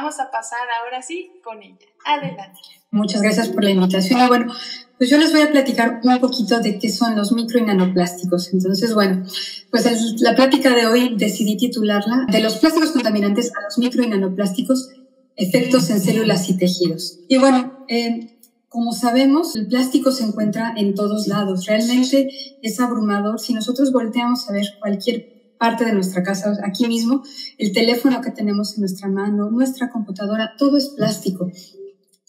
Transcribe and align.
vamos 0.00 0.18
a 0.18 0.30
pasar 0.30 0.60
ahora 0.80 1.02
sí 1.02 1.30
con 1.44 1.62
ella. 1.62 1.76
Adelante. 2.04 2.58
Muchas 2.90 3.20
gracias 3.20 3.48
por 3.48 3.62
la 3.62 3.70
invitación. 3.70 4.26
bueno, 4.28 4.52
pues 4.96 5.10
yo 5.10 5.18
les 5.18 5.30
voy 5.30 5.42
a 5.42 5.50
platicar 5.50 6.00
un 6.02 6.18
poquito 6.20 6.60
de 6.60 6.78
qué 6.78 6.88
son 6.88 7.16
los 7.16 7.32
micro 7.32 7.58
y 7.58 7.62
nanoplásticos. 7.62 8.52
Entonces, 8.52 8.94
bueno, 8.94 9.24
pues 9.70 9.86
la 10.20 10.34
plática 10.34 10.70
de 10.70 10.86
hoy 10.86 11.16
decidí 11.16 11.56
titularla 11.56 12.26
de 12.28 12.40
los 12.40 12.56
plásticos 12.56 12.92
contaminantes 12.92 13.52
a 13.54 13.62
los 13.62 13.78
micro 13.78 14.02
y 14.02 14.08
nanoplásticos, 14.08 14.90
efectos 15.36 15.90
en 15.90 16.00
células 16.00 16.48
y 16.48 16.56
tejidos. 16.56 17.20
Y 17.28 17.36
bueno, 17.38 17.84
eh, 17.88 18.38
como 18.68 18.92
sabemos, 18.92 19.54
el 19.56 19.66
plástico 19.66 20.12
se 20.12 20.24
encuentra 20.24 20.72
en 20.76 20.94
todos 20.94 21.26
lados. 21.26 21.66
Realmente 21.66 22.30
es 22.62 22.80
abrumador. 22.80 23.38
Si 23.38 23.52
nosotros 23.52 23.92
volteamos 23.92 24.48
a 24.48 24.52
ver 24.52 24.64
cualquier 24.80 25.39
parte 25.60 25.84
de 25.84 25.92
nuestra 25.92 26.22
casa, 26.22 26.56
aquí 26.64 26.88
mismo, 26.88 27.22
el 27.58 27.72
teléfono 27.72 28.22
que 28.22 28.30
tenemos 28.30 28.74
en 28.74 28.80
nuestra 28.80 29.08
mano, 29.08 29.50
nuestra 29.50 29.90
computadora, 29.90 30.54
todo 30.56 30.78
es 30.78 30.88
plástico. 30.96 31.52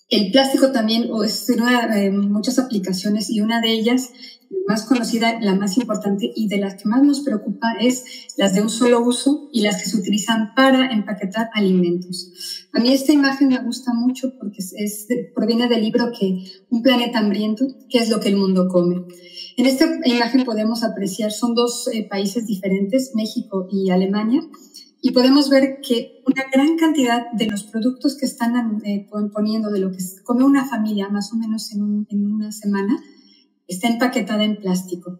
El 0.09 0.31
plástico 0.33 0.73
también 0.73 1.09
es 1.23 1.49
una 1.49 1.87
de 1.87 2.11
muchas 2.11 2.59
aplicaciones 2.59 3.29
y 3.29 3.39
una 3.39 3.61
de 3.61 3.71
ellas 3.71 4.09
más 4.67 4.83
conocida, 4.83 5.39
la 5.39 5.55
más 5.55 5.77
importante 5.77 6.29
y 6.35 6.49
de 6.49 6.57
las 6.57 6.75
que 6.75 6.89
más 6.89 7.03
nos 7.03 7.21
preocupa 7.21 7.71
es 7.79 8.03
las 8.35 8.53
de 8.53 8.61
un 8.61 8.69
solo 8.69 8.99
uso 8.99 9.49
y 9.53 9.61
las 9.61 9.81
que 9.81 9.89
se 9.89 9.95
utilizan 9.95 10.53
para 10.53 10.91
empaquetar 10.91 11.49
alimentos. 11.53 12.67
A 12.73 12.81
mí 12.81 12.91
esta 12.91 13.13
imagen 13.13 13.47
me 13.47 13.63
gusta 13.63 13.93
mucho 13.93 14.33
porque 14.37 14.57
es, 14.57 15.07
proviene 15.33 15.69
del 15.69 15.83
libro 15.83 16.11
que 16.17 16.43
Un 16.69 16.81
planeta 16.81 17.19
hambriento, 17.19 17.65
que 17.89 17.99
es 17.99 18.09
lo 18.09 18.19
que 18.19 18.27
el 18.27 18.35
mundo 18.35 18.67
come. 18.67 19.05
En 19.57 19.65
esta 19.65 19.85
imagen 20.05 20.43
podemos 20.43 20.83
apreciar, 20.83 21.31
son 21.31 21.55
dos 21.55 21.89
eh, 21.93 22.07
países 22.09 22.45
diferentes, 22.45 23.11
México 23.15 23.67
y 23.71 23.89
Alemania, 23.89 24.41
y 25.01 25.11
podemos 25.11 25.49
ver 25.49 25.79
que 25.81 26.21
una 26.27 26.43
gran 26.53 26.77
cantidad 26.77 27.31
de 27.33 27.47
los 27.47 27.63
productos 27.63 28.15
que 28.17 28.25
están 28.25 28.81
eh, 28.85 29.07
poniendo, 29.33 29.71
de 29.71 29.79
lo 29.79 29.91
que 29.91 29.97
come 30.23 30.43
una 30.43 30.65
familia 30.65 31.09
más 31.09 31.33
o 31.33 31.37
menos 31.37 31.71
en, 31.73 32.05
en 32.09 32.31
una 32.31 32.51
semana, 32.51 33.01
está 33.67 33.87
empaquetada 33.87 34.43
en 34.43 34.57
plástico. 34.57 35.19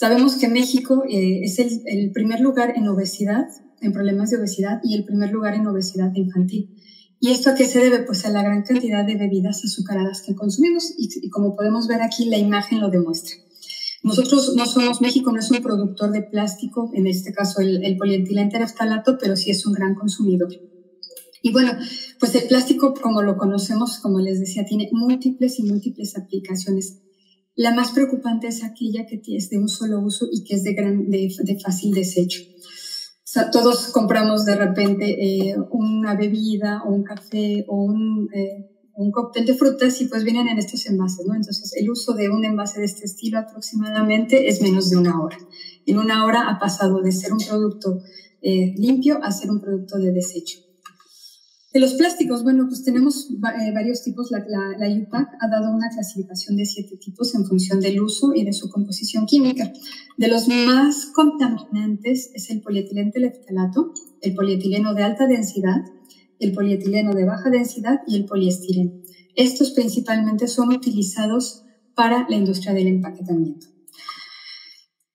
Sabemos 0.00 0.36
que 0.36 0.48
México 0.48 1.04
eh, 1.08 1.42
es 1.42 1.58
el, 1.58 2.10
primer 2.12 2.40
lugar 2.40 2.72
en 2.74 2.88
obesidad, 2.88 3.48
en 3.82 3.92
problemas 3.92 4.30
de 4.30 4.38
obesidad 4.38 4.80
y 4.82 4.94
el 4.94 5.04
primer 5.04 5.30
lugar 5.30 5.52
en 5.52 5.66
obesidad 5.66 6.10
infantil. 6.14 6.74
¿Y 7.20 7.32
esto 7.32 7.50
a 7.50 7.54
qué 7.54 7.66
se 7.66 7.80
debe? 7.80 8.04
Pues 8.04 8.24
a 8.24 8.30
la 8.30 8.42
gran 8.42 8.62
cantidad 8.62 9.04
de 9.04 9.16
bebidas 9.16 9.62
azucaradas 9.62 10.22
que 10.22 10.34
consumimos 10.34 10.94
y, 10.96 11.28
como 11.28 11.54
podemos 11.54 11.86
ver 11.86 12.00
aquí, 12.00 12.30
la 12.30 12.38
imagen 12.38 12.80
lo 12.80 12.88
demuestra. 12.88 13.34
Nosotros 14.02 14.54
no 14.56 14.66
somos, 14.66 15.00
México 15.00 15.30
no 15.30 15.38
es 15.38 15.50
un 15.50 15.62
productor 15.62 16.10
de 16.10 16.22
plástico, 16.22 16.90
en 16.94 17.06
este 17.06 17.32
caso 17.32 17.60
el, 17.60 17.84
el 17.84 17.96
polietileno 17.96 18.50
pero 19.20 19.36
sí 19.36 19.50
es 19.50 19.66
un 19.66 19.74
gran 19.74 19.94
consumidor. 19.94 20.48
Y 21.42 21.52
bueno, 21.52 21.72
pues 22.18 22.34
el 22.34 22.48
plástico, 22.48 22.94
como 22.94 23.22
lo 23.22 23.36
conocemos, 23.36 23.98
como 23.98 24.20
les 24.20 24.40
decía, 24.40 24.64
tiene 24.64 24.88
múltiples 24.92 25.58
y 25.58 25.62
múltiples 25.64 26.16
aplicaciones 26.16 27.00
la 27.60 27.74
más 27.74 27.92
preocupante 27.92 28.46
es 28.46 28.64
aquella 28.64 29.04
que 29.04 29.20
es 29.36 29.50
de 29.50 29.58
un 29.58 29.68
solo 29.68 30.00
uso 30.00 30.26
y 30.32 30.44
que 30.44 30.54
es 30.54 30.64
de, 30.64 30.72
gran, 30.72 31.10
de, 31.10 31.30
fácil 31.62 31.92
desecho. 31.92 32.40
O 32.42 33.32
sea, 33.32 33.50
todos 33.50 33.88
compramos 33.88 34.46
de 34.46 34.56
repente 34.56 35.50
eh, 35.50 35.56
una 35.70 36.14
bebida 36.14 36.82
o 36.86 36.90
un 36.90 37.04
café 37.04 37.66
o 37.68 37.84
un, 37.84 38.30
eh, 38.32 38.69
un 39.00 39.10
cóctel 39.12 39.46
de 39.46 39.54
frutas 39.54 39.98
y 40.02 40.06
pues 40.06 40.24
vienen 40.24 40.46
en 40.48 40.58
estos 40.58 40.84
envases, 40.86 41.26
¿no? 41.26 41.34
Entonces, 41.34 41.72
el 41.74 41.90
uso 41.90 42.12
de 42.12 42.28
un 42.28 42.44
envase 42.44 42.80
de 42.80 42.86
este 42.86 43.06
estilo 43.06 43.38
aproximadamente 43.38 44.48
es 44.48 44.60
menos 44.60 44.90
de 44.90 44.98
una 44.98 45.18
hora. 45.18 45.38
En 45.86 45.98
una 45.98 46.26
hora 46.26 46.50
ha 46.50 46.58
pasado 46.58 47.00
de 47.00 47.10
ser 47.10 47.32
un 47.32 47.38
producto 47.38 48.02
eh, 48.42 48.74
limpio 48.76 49.18
a 49.22 49.32
ser 49.32 49.50
un 49.50 49.60
producto 49.60 49.96
de 49.96 50.12
desecho. 50.12 50.58
De 51.72 51.80
los 51.80 51.94
plásticos, 51.94 52.42
bueno, 52.42 52.66
pues 52.68 52.82
tenemos 52.82 53.30
eh, 53.30 53.72
varios 53.72 54.02
tipos. 54.02 54.30
La, 54.30 54.44
la, 54.48 54.86
ha 54.86 55.48
dado 55.48 55.74
una 55.74 55.88
clasificación 55.88 56.56
de 56.56 56.66
siete 56.66 56.98
tipos 56.98 57.34
en 57.34 57.46
función 57.46 57.80
del 57.80 58.02
uso 58.02 58.34
y 58.34 58.44
de 58.44 58.52
su 58.52 58.68
composición 58.68 59.24
química. 59.24 59.72
De 60.18 60.28
los 60.28 60.46
más 60.48 61.06
contaminantes 61.14 62.32
es 62.34 62.50
el 62.50 62.60
polietileno 62.60 63.12
tereftalato, 63.12 63.94
el 64.20 64.34
polietileno 64.34 64.92
de 64.92 65.04
alta 65.04 65.26
densidad, 65.26 65.84
el 66.40 66.52
polietileno 66.52 67.14
de 67.14 67.24
baja 67.24 67.50
densidad 67.50 68.00
y 68.06 68.16
el 68.16 68.24
poliestireno. 68.24 68.92
Estos 69.36 69.70
principalmente 69.70 70.48
son 70.48 70.72
utilizados 70.72 71.62
para 71.94 72.26
la 72.28 72.36
industria 72.36 72.74
del 72.74 72.88
empaquetamiento. 72.88 73.66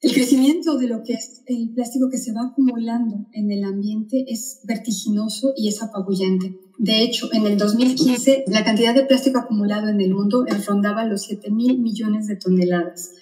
El 0.02 0.14
crecimiento 0.14 0.78
de 0.78 0.88
lo 0.88 1.02
que 1.04 1.14
es 1.14 1.42
el 1.48 1.74
plástico 1.74 2.10
que 2.12 2.20
se 2.20 2.32
va 2.32 2.44
acumulando 2.44 3.26
en 3.34 3.50
el 3.50 3.64
ambiente 3.64 4.24
es 4.28 4.62
vertiginoso 4.64 5.54
y 5.58 5.68
es 5.68 5.82
apabullante. 5.82 6.60
De 6.78 7.02
hecho, 7.02 7.34
en 7.34 7.48
el 7.48 7.58
2015, 7.58 8.44
la 8.48 8.64
cantidad 8.64 8.94
de 8.94 9.06
plástico 9.06 9.40
acumulado 9.40 9.88
en 9.88 10.00
el 10.02 10.14
mundo 10.14 10.46
rondaba 10.68 11.06
los 11.06 11.24
7 11.24 11.50
mil 11.50 11.80
millones 11.80 12.28
de 12.28 12.36
toneladas. 12.36 13.14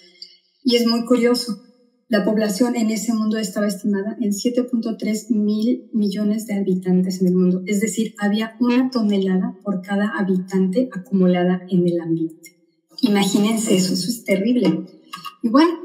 Y 0.62 0.76
es 0.76 0.86
muy 0.86 1.06
curioso, 1.06 1.62
la 2.08 2.24
población 2.24 2.76
en 2.76 2.90
ese 2.90 3.12
mundo 3.12 3.38
estaba 3.38 3.66
estimada 3.66 4.16
en 4.20 4.32
7.3 4.32 5.30
mil 5.30 5.88
millones 5.92 6.46
de 6.46 6.54
habitantes 6.54 7.20
en 7.20 7.28
el 7.28 7.34
mundo. 7.34 7.62
Es 7.66 7.80
decir, 7.80 8.14
había 8.18 8.56
una 8.60 8.90
tonelada 8.90 9.56
por 9.62 9.82
cada 9.82 10.18
habitante 10.18 10.88
acumulada 10.92 11.62
en 11.68 11.88
el 11.88 12.00
ambiente. 12.00 12.56
Imagínense 13.00 13.74
eso, 13.76 13.94
eso 13.94 14.08
es 14.08 14.24
terrible. 14.24 14.84
Y 15.42 15.48
bueno, 15.48 15.84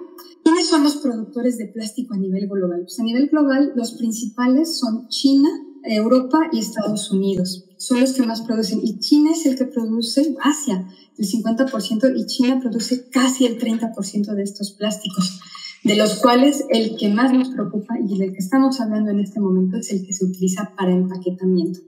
¿Quiénes 0.49 0.67
son 0.67 0.83
los 0.83 0.97
productores 0.97 1.57
de 1.59 1.67
plástico 1.67 2.15
a 2.15 2.17
nivel 2.17 2.47
global? 2.47 2.81
Pues 2.81 2.99
a 2.99 3.03
nivel 3.03 3.27
global, 3.27 3.73
los 3.75 3.91
principales 3.91 4.79
son 4.79 5.07
China, 5.07 5.49
Europa 5.83 6.49
y 6.51 6.59
Estados 6.59 7.11
Unidos. 7.11 7.65
Son 7.77 7.99
los 7.99 8.13
que 8.13 8.23
más 8.23 8.41
producen. 8.41 8.79
Y 8.83 8.97
China 8.97 9.31
es 9.31 9.45
el 9.45 9.55
que 9.55 9.65
produce, 9.65 10.35
Asia, 10.41 10.87
el 11.17 11.25
50%, 11.27 12.13
y 12.17 12.25
China 12.25 12.59
produce 12.59 13.09
casi 13.09 13.45
el 13.45 13.59
30% 13.59 14.33
de 14.33 14.43
estos 14.43 14.71
plásticos, 14.71 15.39
de 15.83 15.95
los 15.95 16.15
cuales 16.15 16.65
el 16.69 16.97
que 16.97 17.09
más 17.09 17.33
nos 17.33 17.49
preocupa 17.49 17.95
y 17.99 18.17
del 18.17 18.31
que 18.31 18.39
estamos 18.39 18.81
hablando 18.81 19.11
en 19.11 19.19
este 19.19 19.39
momento 19.39 19.77
es 19.77 19.91
el 19.91 20.05
que 20.05 20.13
se 20.13 20.25
utiliza 20.25 20.73
para 20.77 20.91
empaquetamiento. 20.91 21.79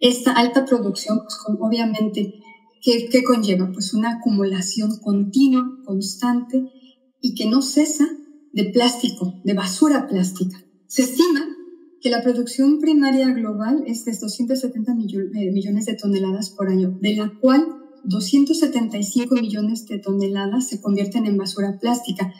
Esta 0.00 0.32
alta 0.32 0.64
producción, 0.64 1.20
pues, 1.20 1.36
obviamente, 1.58 2.34
¿qué, 2.82 3.08
¿qué 3.10 3.24
conlleva? 3.24 3.70
Pues 3.72 3.94
una 3.94 4.18
acumulación 4.18 4.98
continua, 5.00 5.64
constante, 5.84 6.70
y 7.20 7.34
que 7.34 7.46
no 7.46 7.62
cesa 7.62 8.06
de 8.52 8.64
plástico, 8.66 9.34
de 9.44 9.54
basura 9.54 10.06
plástica. 10.06 10.62
Se 10.86 11.02
estima 11.02 11.46
que 12.00 12.10
la 12.10 12.22
producción 12.22 12.78
primaria 12.78 13.28
global 13.32 13.82
es 13.86 14.04
de 14.04 14.12
270 14.12 14.92
eh, 14.92 15.50
millones 15.52 15.86
de 15.86 15.94
toneladas 15.94 16.50
por 16.50 16.68
año, 16.68 16.96
de 17.00 17.16
la 17.16 17.32
cual 17.40 17.66
275 18.04 19.34
millones 19.34 19.86
de 19.86 19.98
toneladas 19.98 20.68
se 20.68 20.80
convierten 20.80 21.26
en 21.26 21.36
basura 21.36 21.78
plástica. 21.80 22.32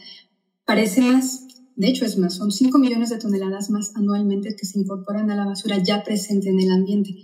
Parece 0.69 1.01
más, 1.01 1.47
de 1.77 1.89
hecho 1.89 2.05
es 2.05 2.19
más, 2.19 2.35
son 2.35 2.53
5 2.53 2.77
millones 2.77 3.09
de 3.09 3.17
toneladas 3.17 3.71
más 3.71 3.93
anualmente 3.97 4.55
que 4.55 4.67
se 4.67 4.79
incorporan 4.79 5.31
a 5.31 5.35
la 5.35 5.47
basura 5.47 5.83
ya 5.83 6.05
presente 6.05 6.51
en 6.51 6.61
el 6.61 6.71
ambiente. 6.71 7.17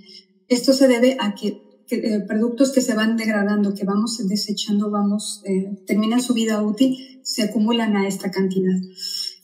Esto 0.48 0.72
se 0.72 0.88
debe 0.88 1.18
a 1.20 1.34
que, 1.34 1.60
eh, 1.90 2.20
productos 2.26 2.72
que 2.72 2.80
se 2.80 2.94
van 2.94 3.18
degradando, 3.18 3.74
que 3.74 3.84
vamos 3.84 4.16
desechando, 4.26 4.90
vamos, 4.90 5.42
eh, 5.44 5.84
terminan 5.86 6.22
su 6.22 6.32
vida 6.32 6.62
útil 6.62 7.20
se 7.22 7.42
acumulan 7.42 7.94
a 7.98 8.08
esta 8.08 8.30
cantidad. 8.30 8.80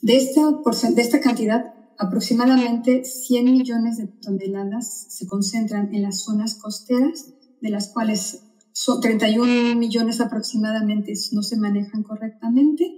De 0.01 0.17
esta, 0.17 0.49
de 0.49 1.01
esta 1.03 1.19
cantidad, 1.19 1.71
aproximadamente 1.99 3.03
100 3.03 3.45
millones 3.45 3.97
de 3.97 4.07
toneladas 4.07 5.05
se 5.09 5.27
concentran 5.27 5.93
en 5.93 6.01
las 6.01 6.23
zonas 6.23 6.55
costeras, 6.55 7.35
de 7.61 7.69
las 7.69 7.89
cuales 7.89 8.45
son 8.71 8.99
31 8.99 9.75
millones 9.75 10.21
aproximadamente 10.21 11.13
no 11.33 11.43
se 11.43 11.57
manejan 11.57 12.01
correctamente, 12.01 12.97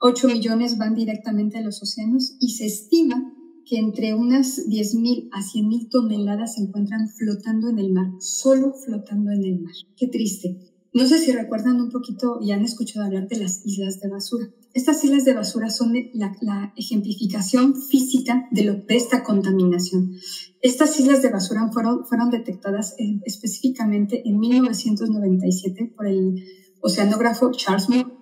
8 0.00 0.28
millones 0.28 0.78
van 0.78 0.94
directamente 0.94 1.58
a 1.58 1.62
los 1.62 1.82
océanos 1.82 2.36
y 2.40 2.50
se 2.52 2.66
estima 2.66 3.34
que 3.66 3.76
entre 3.76 4.14
unas 4.14 4.66
10.000 4.66 5.28
a 5.30 5.40
100.000 5.42 5.90
toneladas 5.90 6.54
se 6.54 6.62
encuentran 6.62 7.08
flotando 7.08 7.68
en 7.68 7.78
el 7.78 7.92
mar, 7.92 8.10
solo 8.18 8.72
flotando 8.72 9.30
en 9.30 9.44
el 9.44 9.60
mar. 9.60 9.74
Qué 9.96 10.08
triste. 10.08 10.58
No 10.92 11.06
sé 11.06 11.18
si 11.18 11.30
recuerdan 11.32 11.80
un 11.80 11.90
poquito 11.90 12.40
y 12.42 12.50
han 12.50 12.64
escuchado 12.64 13.06
hablar 13.06 13.28
de 13.28 13.38
las 13.38 13.64
islas 13.64 14.00
de 14.00 14.08
basura. 14.08 14.50
Estas 14.72 15.04
islas 15.04 15.24
de 15.24 15.34
basura 15.34 15.68
son 15.68 15.92
la, 16.14 16.72
ejemplificación 16.76 17.76
física 17.76 18.48
de, 18.50 18.84
esta 18.88 19.22
contaminación. 19.22 20.16
Estas 20.62 20.98
islas 20.98 21.22
de 21.22 21.28
basura 21.28 21.70
fueron, 21.72 22.06
fueron 22.06 22.30
detectadas 22.30 22.94
eh, 22.98 23.20
específicamente 23.24 24.22
en 24.24 24.38
1997 24.38 25.92
por 25.94 26.06
el 26.06 26.42
oceanógrafo 26.80 27.50
Charles 27.52 27.88
Moore. 27.88 28.12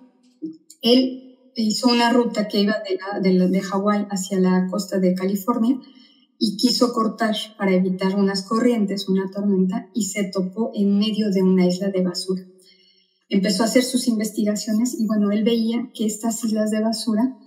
Él 0.81 1.28
hizo 1.55 1.87
una 1.87 2.11
ruta 2.11 2.47
que 2.47 2.61
iba 2.61 2.75
de, 3.21 3.29
de, 3.29 3.47
de 3.47 3.61
Hawái 3.61 4.07
hacia 4.09 4.39
la 4.39 4.67
costa 4.69 4.99
de 4.99 5.13
California 5.13 5.79
y 6.37 6.57
quiso 6.57 6.93
cortar 6.93 7.35
para 7.57 7.73
evitar 7.73 8.15
unas 8.15 8.43
corrientes, 8.43 9.09
una 9.09 9.29
tormenta, 9.29 9.89
y 9.93 10.03
se 10.05 10.23
topó 10.25 10.71
en 10.73 10.97
medio 10.97 11.31
de 11.31 11.43
una 11.43 11.65
isla 11.65 11.89
de 11.89 12.01
basura 12.01 12.45
empezó 13.29 13.63
a 13.63 13.67
hacer 13.67 13.83
sus 13.83 14.07
investigaciones 14.07 14.99
y 14.99 15.05
bueno, 15.05 15.31
él 15.31 15.43
veía 15.43 15.91
que 15.93 16.05
estas 16.05 16.43
islas 16.43 16.71
de 16.71 16.81
basura, 16.81 17.37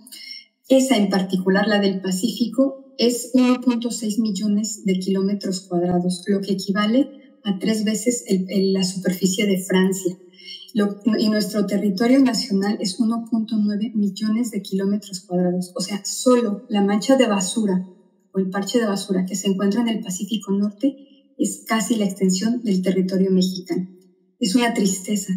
esa 0.69 0.97
en 0.97 1.09
particular, 1.09 1.67
la 1.67 1.79
del 1.79 2.01
Pacífico, 2.01 2.95
es 2.97 3.31
1.6 3.33 4.21
millones 4.21 4.85
de 4.85 4.99
kilómetros 4.99 5.61
cuadrados, 5.61 6.23
lo 6.27 6.41
que 6.41 6.53
equivale 6.53 7.09
a 7.43 7.59
tres 7.59 7.83
veces 7.83 8.23
la 8.47 8.83
superficie 8.83 9.45
de 9.45 9.61
Francia. 9.61 10.17
Y 10.73 11.29
nuestro 11.29 11.67
territorio 11.67 12.19
nacional 12.19 12.77
es 12.81 12.99
1.9 12.99 13.93
millones 13.93 14.49
de 14.49 14.63
kilómetros 14.63 15.21
cuadrados. 15.21 15.71
O 15.75 15.81
sea, 15.81 16.03
solo 16.03 16.65
la 16.67 16.81
mancha 16.81 17.15
de 17.15 17.27
basura 17.27 17.87
o 18.33 18.39
el 18.39 18.49
parche 18.49 18.79
de 18.79 18.87
basura 18.87 19.25
que 19.25 19.35
se 19.35 19.49
encuentra 19.49 19.81
en 19.81 19.89
el 19.89 19.99
Pacífico 20.01 20.51
Norte 20.51 20.97
es 21.37 21.63
casi 21.67 21.95
la 21.95 22.05
extensiñ 22.05 22.61
del 22.63 22.81
territorio 22.81 23.29
mexicano. 23.29 23.87
Es 24.39 24.55
una 24.55 24.73
tristeza, 24.73 25.33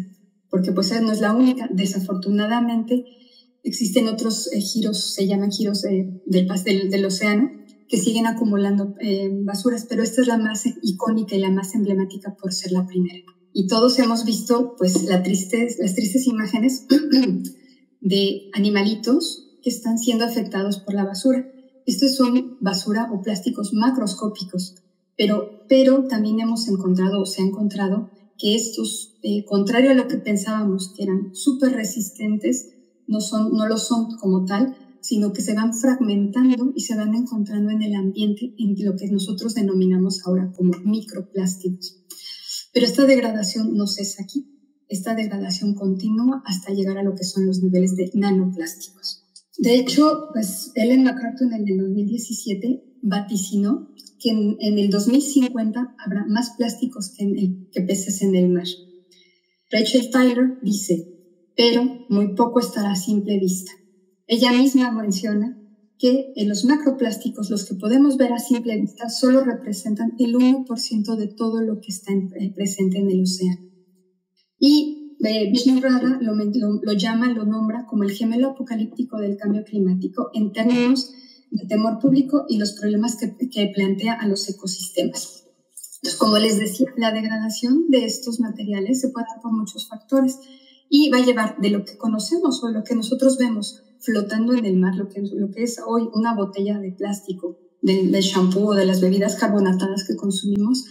porque 0.49 0.71
pues 0.71 0.91
no 1.01 1.11
es 1.11 1.21
la 1.21 1.33
única. 1.33 1.69
Desafortunadamente, 1.71 3.05
existen 3.63 4.07
otros 4.07 4.51
eh, 4.51 4.59
giros, 4.59 5.13
se 5.13 5.27
llaman 5.27 5.51
giros 5.51 5.83
del, 5.83 6.21
del, 6.25 6.89
del, 6.89 7.05
océano, 7.05 7.51
que 7.87 7.97
siguen 7.97 8.25
acumulando 8.25 8.95
eh, 8.99 9.29
basuras, 9.43 9.85
pero 9.87 10.01
esta 10.01 10.21
es 10.21 10.27
la 10.27 10.37
más 10.37 10.63
icónica 10.81 11.35
y 11.35 11.39
la 11.39 11.51
más 11.51 11.75
emblemática 11.75 12.35
por 12.35 12.53
ser 12.53 12.71
la 12.71 12.87
primera. 12.87 13.36
Y 13.59 13.65
todos 13.65 13.97
hemos 13.97 14.23
visto 14.23 14.75
pues 14.77 15.03
las 15.05 15.23
tristes 15.23 16.27
imágenes 16.27 16.85
de 18.01 18.51
animalitos 18.53 19.57
que 19.63 19.71
están 19.71 19.97
siendo 19.97 20.25
afectados 20.25 20.77
por 20.77 20.93
la 20.93 21.05
basura. 21.05 21.51
Estos 21.87 22.15
son 22.15 22.57
basura 22.61 23.09
o 23.11 23.23
plásticos 23.23 23.73
macroscópicos, 23.73 24.75
pero, 25.17 25.65
pero 25.67 26.03
también 26.07 26.39
hemos 26.39 26.67
encontrado 26.67 27.19
o 27.19 27.25
se 27.25 27.41
ha 27.41 27.45
encontrado 27.45 28.11
que 28.37 28.53
estos, 28.53 29.17
eh, 29.23 29.43
contrario 29.43 29.89
a 29.89 29.95
lo 29.95 30.07
que 30.07 30.17
pensábamos 30.17 30.93
que 30.95 31.01
eran 31.01 31.33
súper 31.33 31.71
resistentes, 31.71 32.75
no, 33.07 33.21
son, 33.21 33.53
no 33.53 33.67
lo 33.67 33.79
son 33.79 34.17
como 34.17 34.45
tal, 34.45 34.77
sino 35.01 35.33
que 35.33 35.41
se 35.41 35.55
van 35.55 35.73
fragmentando 35.73 36.73
y 36.75 36.81
se 36.81 36.95
van 36.95 37.15
encontrando 37.15 37.71
en 37.71 37.81
el 37.81 37.95
ambiente 37.95 38.53
en 38.59 38.75
lo 38.85 38.95
que 38.95 39.07
nosotros 39.07 39.55
denominamos 39.55 40.27
ahora 40.27 40.53
como 40.55 40.73
microplásticos. 40.83 42.03
Pero 42.77 42.85
esta 42.85 43.07
degradación 43.07 43.75
no 43.75 43.87
cesa 43.87 44.21
aquí. 44.21 44.45
Esta 44.87 45.15
degradación 45.15 45.73
continúa 45.73 46.43
hasta 46.45 46.73
llegar 46.73 46.99
a 46.99 47.03
lo 47.03 47.15
que 47.15 47.23
son 47.23 47.47
los 47.47 47.63
niveles 47.63 47.95
de 47.95 48.11
nanoplásticos. 48.13 49.23
De 49.57 49.73
hecho, 49.73 50.27
pues 50.31 50.73
Ellen 50.75 51.03
MacArthur 51.03 51.51
en 51.51 51.67
el 51.67 51.75
2017 51.75 52.99
vaticinó 53.01 53.95
que 54.19 54.29
en, 54.29 54.77
el 54.77 54.91
2050 54.91 55.95
habrá 56.05 56.27
más 56.27 56.51
plásticos 56.55 57.15
que, 57.17 57.67
que 57.71 57.81
peces 57.81 58.21
en 58.21 58.35
el 58.35 58.49
mar. 58.49 58.67
Rachel 59.71 60.11
Tyler 60.11 60.59
dice, 60.61 61.03
pero 61.55 62.05
muy 62.09 62.35
poco 62.35 62.59
estará 62.59 62.91
a 62.91 62.95
simple 62.95 63.39
vista. 63.39 63.71
Ella 64.27 64.51
misma 64.51 64.91
menciona 64.91 65.57
que 65.99 66.31
en 66.35 66.49
los 66.49 66.65
macroplásticos, 66.65 67.49
los 67.49 67.65
que 67.65 67.75
podemos 67.75 68.17
ver 68.17 68.33
a 68.33 68.39
simple 68.39 68.79
vista, 68.79 69.09
solo 69.09 69.43
representan 69.43 70.13
el 70.19 70.35
1% 70.35 71.15
de 71.15 71.27
todo 71.27 71.61
lo 71.61 71.79
que 71.79 71.91
está 71.91 72.13
eh, 72.13 72.53
presente 72.53 72.99
en 72.99 73.09
el 73.09 73.21
océano. 73.21 73.61
Y 74.59 75.15
eh, 75.23 75.49
Vishnu 75.49 75.81
Radha 75.81 76.19
lo, 76.21 76.93
llama, 76.93 77.31
lo 77.33 77.45
nombra 77.45 77.85
como 77.87 78.03
el 78.03 78.11
gemelo 78.11 78.49
apocalíptico 78.49 79.17
del 79.17 79.37
cambio 79.37 79.63
climático 79.63 80.29
en 80.33 80.51
términos 80.51 81.11
de 81.49 81.65
temor 81.65 81.99
público 81.99 82.45
y 82.47 82.57
los 82.57 82.73
problemas 82.73 83.17
que, 83.17 83.35
que 83.49 83.71
plantea 83.73 84.13
a 84.13 84.27
los 84.27 84.47
ecosistemas. 84.49 85.45
Entonces, 85.97 86.19
como 86.19 86.37
les 86.37 86.59
decía, 86.59 86.87
la 86.97 87.11
degradación 87.11 87.89
de 87.89 88.05
estos 88.05 88.39
materiales 88.39 89.01
se 89.01 89.09
puede 89.09 89.25
dar 89.27 89.41
por 89.41 89.51
muchos 89.51 89.87
factores 89.87 90.37
y 90.89 91.09
va 91.09 91.17
a 91.17 91.25
llevar 91.25 91.57
de 91.59 91.69
lo 91.69 91.85
que 91.85 91.97
conocemos 91.97 92.63
o 92.63 92.69
lo 92.69 92.83
que 92.83 92.95
nosotros 92.95 93.37
vemos 93.37 93.83
flotando 93.99 94.53
en 94.53 94.65
el 94.65 94.77
mar, 94.77 94.95
lo 94.95 95.09
que, 95.09 95.21
lo 95.21 95.51
que 95.51 95.63
es 95.63 95.79
hoy 95.85 96.09
una 96.13 96.35
botella 96.35 96.79
de 96.79 96.91
plástico, 96.91 97.59
del, 97.81 98.11
del 98.11 98.23
shampoo 98.23 98.69
o 98.69 98.75
de 98.75 98.85
las 98.85 99.01
bebidas 99.01 99.35
carbonatadas 99.35 100.05
que 100.05 100.15
consumimos, 100.15 100.85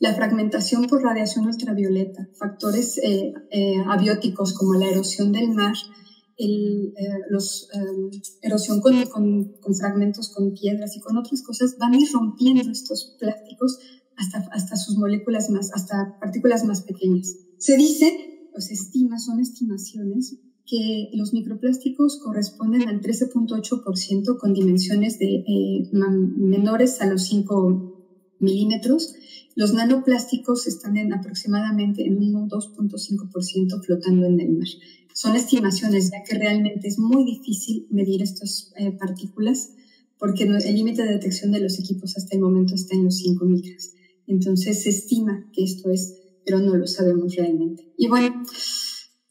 la 0.00 0.14
fragmentación 0.14 0.86
por 0.86 1.02
radiación 1.02 1.46
ultravioleta, 1.46 2.28
factores 2.38 2.98
eh, 2.98 3.32
eh, 3.50 3.76
abióticos 3.86 4.52
como 4.52 4.74
la 4.74 4.88
erosión 4.88 5.32
del 5.32 5.50
mar, 5.50 5.74
el, 6.36 6.92
eh, 6.98 7.20
los, 7.30 7.68
erosión 8.42 8.80
con, 8.80 9.02
con, 9.06 9.52
con, 9.60 9.74
fragmentos, 9.74 10.28
con 10.34 10.52
piedras 10.52 10.96
y 10.96 11.00
con 11.00 11.16
otras 11.16 11.42
cosas, 11.42 11.78
van 11.78 11.94
a 11.94 11.98
ir 11.98 12.08
rompiendo 12.12 12.70
estos 12.70 13.16
plásticos 13.18 13.78
hasta, 14.16 14.46
hasta 14.52 14.76
sus 14.76 14.96
moléculas 14.98 15.48
más, 15.50 15.72
hasta 15.72 16.18
partículas 16.20 16.64
más 16.64 16.82
pequeñas. 16.82 17.34
Se 17.58 17.76
dice, 17.76 18.35
se 18.60 18.74
estima, 18.74 19.18
son 19.18 19.40
estimaciones, 19.40 20.38
que 20.66 21.10
los 21.14 21.32
microplásticos 21.32 22.18
corresponden 22.18 22.88
al 22.88 23.00
13.8% 23.00 24.38
con 24.38 24.52
dimensiones 24.52 25.18
de 25.18 25.44
eh, 25.46 25.90
menores 25.92 27.00
a 27.00 27.06
los 27.06 27.26
5 27.26 28.36
milímetros. 28.40 29.14
Los 29.54 29.74
nanoplásticos 29.74 30.66
están 30.66 30.96
en 30.96 31.12
aproximadamente 31.12 32.04
en 32.04 32.18
un 32.18 32.50
2.5% 32.50 33.84
flotando 33.84 34.26
en 34.26 34.40
el 34.40 34.52
mar. 34.52 34.68
Son 35.14 35.34
estimaciones, 35.34 36.10
ya 36.10 36.22
que 36.24 36.36
realmente 36.36 36.88
es 36.88 36.98
muy 36.98 37.24
difícil 37.24 37.86
medir 37.90 38.22
estas 38.22 38.72
eh, 38.76 38.92
partículas 38.92 39.70
porque 40.18 40.44
el 40.44 40.74
límite 40.74 41.02
de 41.02 41.12
detección 41.12 41.52
de 41.52 41.60
los 41.60 41.78
equipos 41.78 42.16
hasta 42.16 42.34
el 42.34 42.42
momento 42.42 42.74
está 42.74 42.94
en 42.94 43.04
los 43.04 43.16
5 43.18 43.44
micras. 43.44 43.92
Entonces 44.26 44.82
se 44.82 44.90
estima 44.90 45.48
que 45.52 45.62
esto 45.62 45.90
es, 45.90 46.14
pero 46.46 46.60
no 46.60 46.74
lo 46.76 46.86
sabemos 46.86 47.34
realmente. 47.34 47.92
Y 47.98 48.08
bueno, 48.08 48.42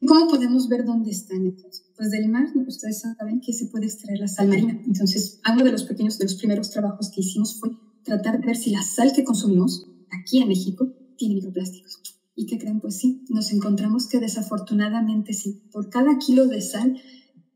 ¿Cómo 0.06 0.28
podemos 0.28 0.68
ver 0.68 0.86
dónde 0.86 1.10
están 1.10 1.46
entonces? 1.46 1.92
Pues 1.96 2.12
del 2.12 2.30
mar, 2.30 2.48
ustedes 2.68 3.02
saben 3.02 3.42
que 3.42 3.54
se 3.54 3.68
puede 3.68 3.86
extraer 3.86 4.20
la 4.20 4.28
sal 4.28 4.50
marina. 4.50 4.80
Entonces, 4.86 5.40
algo 5.44 5.64
de 5.64 5.72
los 5.72 5.84
pequeños, 5.84 6.20
de 6.20 6.26
los 6.26 6.36
primeros 6.36 6.70
trabajos 6.70 7.10
que 7.10 7.22
hicimos 7.22 7.60
fue 7.60 7.70
tratar 8.04 8.40
de 8.40 8.46
ver 8.46 8.58
si 8.58 8.72
la 8.72 8.84
sal 8.84 9.14
que 9.14 9.24
consumimos 9.24 9.88
aquí 10.12 10.40
en 10.40 10.50
México 10.50 10.94
tiene 11.18 11.36
microplásticos. 11.36 12.02
¿Y 12.36 12.46
qué 12.46 12.60
creen? 12.60 12.82
Pues 12.82 12.98
sí, 12.98 13.26
nos 13.30 13.52
encontramos 13.52 14.08
que 14.08 14.20
desafortunadamente 14.20 15.34
sí. 15.34 15.64
Por 15.72 15.90
cada 15.90 16.18
kilo 16.20 16.46
de 16.46 16.62
sal 16.62 17.02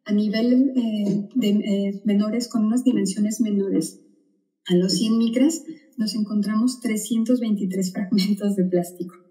a 0.06 0.14
nivel 0.14 0.72
eh, 0.76 1.30
de 1.36 1.50
eh, 1.50 2.02
menores, 2.06 2.48
con 2.48 2.66
unas 2.66 2.84
dimensiones 2.84 3.42
menores, 3.42 4.00
a 4.66 4.76
los 4.76 4.94
100 4.94 5.18
micras, 5.18 5.64
nos 5.98 6.16
encontramos 6.16 6.80
323 6.80 7.92
fragmentos 7.92 8.56
de 8.56 8.64
plástico. 8.64 9.29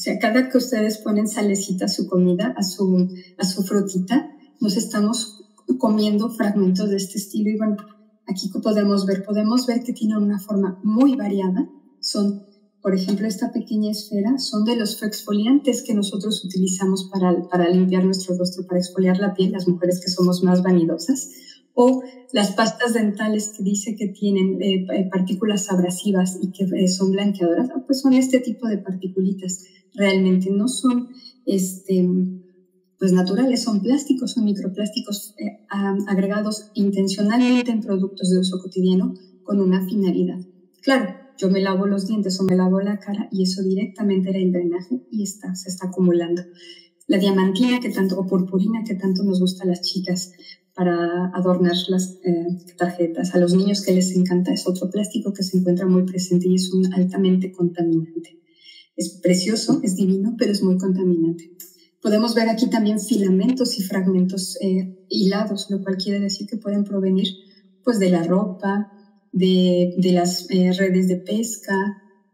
O 0.00 0.02
sea, 0.02 0.18
cada 0.18 0.48
que 0.48 0.56
ustedes 0.56 0.96
ponen 0.96 1.28
salecita 1.28 1.84
a 1.84 1.88
su 1.88 2.08
comida, 2.08 2.54
a 2.56 2.62
su, 2.62 3.10
a 3.36 3.44
su 3.44 3.62
frutita, 3.64 4.30
nos 4.58 4.78
estamos 4.78 5.44
comiendo 5.76 6.30
fragmentos 6.30 6.88
de 6.88 6.96
este 6.96 7.18
estilo. 7.18 7.50
Y 7.50 7.58
bueno, 7.58 7.76
aquí 8.26 8.50
podemos 8.62 9.04
ver, 9.04 9.22
podemos 9.22 9.66
ver 9.66 9.82
que 9.82 9.92
tienen 9.92 10.16
una 10.16 10.38
forma 10.38 10.80
muy 10.82 11.16
variada. 11.16 11.68
Son, 12.00 12.46
por 12.80 12.94
ejemplo, 12.94 13.26
esta 13.26 13.52
pequeña 13.52 13.90
esfera, 13.90 14.38
son 14.38 14.64
de 14.64 14.76
los 14.76 15.02
exfoliantes 15.02 15.82
que 15.82 15.92
nosotros 15.92 16.42
utilizamos 16.46 17.10
para, 17.12 17.46
para 17.50 17.68
limpiar 17.68 18.02
nuestro 18.02 18.38
rostro, 18.38 18.66
para 18.66 18.80
exfoliar 18.80 19.18
la 19.18 19.34
piel, 19.34 19.52
las 19.52 19.68
mujeres 19.68 20.00
que 20.00 20.10
somos 20.10 20.42
más 20.42 20.62
vanidosas. 20.62 21.28
O 21.74 22.02
las 22.32 22.52
pastas 22.52 22.94
dentales 22.94 23.54
que 23.56 23.62
dice 23.62 23.96
que 23.96 24.08
tienen 24.08 24.60
eh, 24.60 24.86
eh, 24.92 25.08
partículas 25.10 25.70
abrasivas 25.70 26.38
y 26.40 26.50
que 26.52 26.64
eh, 26.64 26.88
son 26.88 27.12
blanqueadoras, 27.12 27.70
ah, 27.74 27.82
pues 27.86 28.00
son 28.00 28.12
este 28.12 28.40
tipo 28.40 28.68
de 28.68 28.78
partículitas 28.78 29.64
realmente 29.94 30.50
no 30.50 30.68
son 30.68 31.08
este, 31.46 32.08
pues 32.98 33.12
naturales, 33.12 33.62
son 33.62 33.80
plásticos, 33.80 34.32
son 34.32 34.44
microplásticos 34.44 35.34
agregados 36.06 36.70
intencionalmente 36.74 37.72
en 37.72 37.80
productos 37.80 38.30
de 38.30 38.38
uso 38.38 38.58
cotidiano 38.60 39.14
con 39.42 39.60
una 39.60 39.84
finalidad. 39.84 40.38
Claro, 40.82 41.14
yo 41.40 41.48
me 41.50 41.60
lavo 41.60 41.86
los 41.86 42.06
dientes 42.06 42.38
o 42.38 42.44
me 42.44 42.54
lavo 42.54 42.80
la 42.80 42.98
cara 42.98 43.28
y 43.32 43.42
eso 43.42 43.62
directamente 43.62 44.30
era 44.30 44.38
el 44.38 44.52
drenaje 44.52 45.02
y 45.10 45.22
está, 45.22 45.54
se 45.54 45.70
está 45.70 45.88
acumulando. 45.88 46.42
La 47.06 47.18
diamantina 47.18 47.80
que 47.80 47.88
tanto, 47.90 48.18
o 48.20 48.26
purpurina 48.26 48.84
que 48.84 48.94
tanto 48.94 49.24
nos 49.24 49.40
gusta 49.40 49.64
a 49.64 49.66
las 49.66 49.80
chicas 49.80 50.32
para 50.80 51.30
adornar 51.34 51.76
las 51.88 52.18
eh, 52.24 52.46
tarjetas. 52.78 53.34
A 53.34 53.38
los 53.38 53.52
niños 53.52 53.82
que 53.82 53.92
les 53.92 54.16
encanta 54.16 54.50
es 54.50 54.66
otro 54.66 54.88
plástico 54.88 55.34
que 55.34 55.42
se 55.42 55.58
encuentra 55.58 55.86
muy 55.86 56.04
presente 56.04 56.48
y 56.48 56.54
es 56.54 56.72
un 56.72 56.94
altamente 56.94 57.52
contaminante. 57.52 58.40
Es 58.96 59.20
precioso, 59.22 59.80
es 59.82 59.96
divino, 59.96 60.36
pero 60.38 60.52
es 60.52 60.62
muy 60.62 60.78
contaminante. 60.78 61.54
Podemos 62.00 62.34
ver 62.34 62.48
aquí 62.48 62.70
también 62.70 62.98
filamentos 62.98 63.78
y 63.78 63.82
fragmentos 63.82 64.56
eh, 64.62 65.04
hilados, 65.10 65.66
lo 65.68 65.82
cual 65.82 65.98
quiere 65.98 66.18
decir 66.18 66.46
que 66.46 66.56
pueden 66.56 66.84
provenir 66.84 67.28
pues, 67.84 67.98
de 67.98 68.08
la 68.08 68.22
ropa, 68.22 68.90
de, 69.32 69.96
de 69.98 70.12
las 70.12 70.46
eh, 70.48 70.72
redes 70.72 71.08
de 71.08 71.16
pesca, 71.16 71.74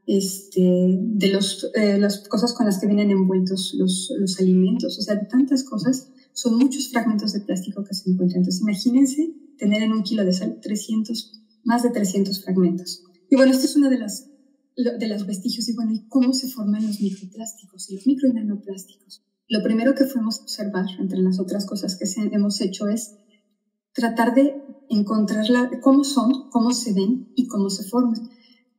este, 0.07 0.61
de 0.63 1.29
los, 1.31 1.69
las 1.75 2.29
cosas 2.29 2.53
con 2.53 2.67
las 2.67 2.79
que 2.79 2.87
vienen 2.87 3.11
envueltos 3.11 3.75
los, 3.77 4.13
los 4.17 4.39
alimentos, 4.39 4.97
o 5.01 5.03
sea, 5.03 5.27
tantas 5.27 5.65
cosas. 5.65 6.13
Son 6.37 6.59
muchos 6.59 6.91
fragmentos 6.91 7.33
de 7.33 7.41
plástico 7.41 7.83
que 7.83 7.95
se 7.95 8.11
encuentran. 8.11 8.43
Entonces, 8.43 8.61
imagínense 8.61 9.35
tener 9.57 9.83
en 9.83 9.93
un 9.93 10.03
kilo 10.03 10.23
de 10.23 10.35
sal 10.35 10.61
300, 10.61 11.33
más 11.65 11.83
de 11.83 11.89
300 11.89 12.45
fragmentos. 12.45 13.03
Y 13.31 13.37
bueno, 13.37 13.53
esta 13.53 13.65
es 13.65 13.75
una 13.75 13.89
de 13.89 13.99
las 13.99 14.29
de 14.77 15.09
los 15.09 15.27
vestigios 15.27 15.67
y 15.71 15.75
bueno, 15.75 15.93
¿y 15.95 16.07
cómo 16.09 16.35
se 16.35 16.49
forman 16.49 16.87
los 16.87 17.01
microplásticos 17.01 17.89
y 17.89 17.95
los 17.95 18.07
micro 18.07 18.29
y 18.29 18.35
nanoplásticos? 18.35 19.25
Lo 19.49 19.63
primero 19.63 19.95
que 19.95 20.05
fuimos 20.05 20.39
a 20.39 20.43
observar, 20.43 20.85
entre 20.99 21.21
las 21.21 21.41
otras 21.41 21.65
cosas 21.65 21.97
que 21.97 22.05
hemos 22.33 22.61
hecho, 22.61 22.87
es 22.87 23.17
tratar 23.95 24.35
de 24.35 24.63
encontrar 24.91 25.47
cómo 25.81 26.05
son, 26.05 26.51
cómo 26.51 26.73
se 26.73 26.93
ven 26.93 27.33
y 27.35 27.47
cómo 27.47 27.71
se 27.71 27.85
forman. 27.85 28.29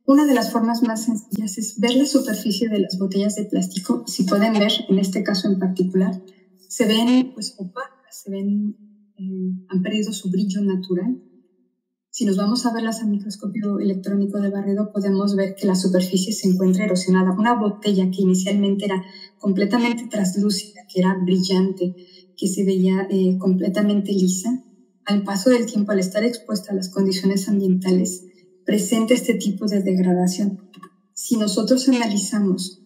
Una 0.05 0.27
de 0.27 0.35
las 0.35 0.51
formas 0.51 0.83
más 0.83 1.05
sencillas 1.05 1.57
es 1.57 1.79
ver 1.79 1.95
la 1.95 2.05
superficie 2.05 2.69
de 2.69 2.79
las 2.79 2.99
botellas 2.99 3.33
de 3.33 3.45
plástico. 3.45 4.03
Si 4.05 4.25
pueden 4.25 4.53
ver, 4.53 4.71
en 4.87 4.99
este 4.99 5.23
caso 5.23 5.47
en 5.47 5.57
particular, 5.57 6.21
se 6.67 6.87
ven 6.87 7.31
pues 7.33 7.55
opacas, 7.57 8.21
se 8.23 8.31
ven, 8.31 8.75
eh, 9.17 9.65
han 9.69 9.81
perdido 9.81 10.11
su 10.13 10.29
brillo 10.29 10.61
natural. 10.61 11.23
Si 12.09 12.25
nos 12.25 12.37
vamos 12.37 12.65
a 12.65 12.73
verlas 12.73 13.01
al 13.01 13.09
microscopio 13.09 13.79
electrónico 13.79 14.39
de 14.39 14.49
barrido, 14.49 14.91
podemos 14.91 15.35
ver 15.35 15.55
que 15.55 15.67
la 15.67 15.75
superficie 15.75 16.33
se 16.33 16.47
encuentra 16.47 16.85
erosionada. 16.85 17.35
Una 17.37 17.53
botella 17.53 18.09
que 18.09 18.23
inicialmente 18.23 18.85
era 18.85 19.03
completamente 19.37 20.07
translúcida, 20.09 20.81
que 20.91 21.01
era 21.01 21.15
brillante, 21.23 21.95
que 22.35 22.47
se 22.47 22.63
veía 22.63 23.07
eh, 23.09 23.37
completamente 23.37 24.13
lisa, 24.13 24.63
al 25.05 25.23
paso 25.23 25.49
del 25.49 25.65
tiempo, 25.65 25.91
al 25.91 25.99
estar 25.99 26.23
expuesta 26.23 26.71
a 26.71 26.75
las 26.75 26.89
condiciones 26.89 27.47
ambientales, 27.47 28.25
presenta 28.65 29.13
este 29.13 29.35
tipo 29.35 29.65
de 29.67 29.81
degradación. 29.81 30.69
Si 31.13 31.37
nosotros 31.37 31.87
analizamos 31.87 32.81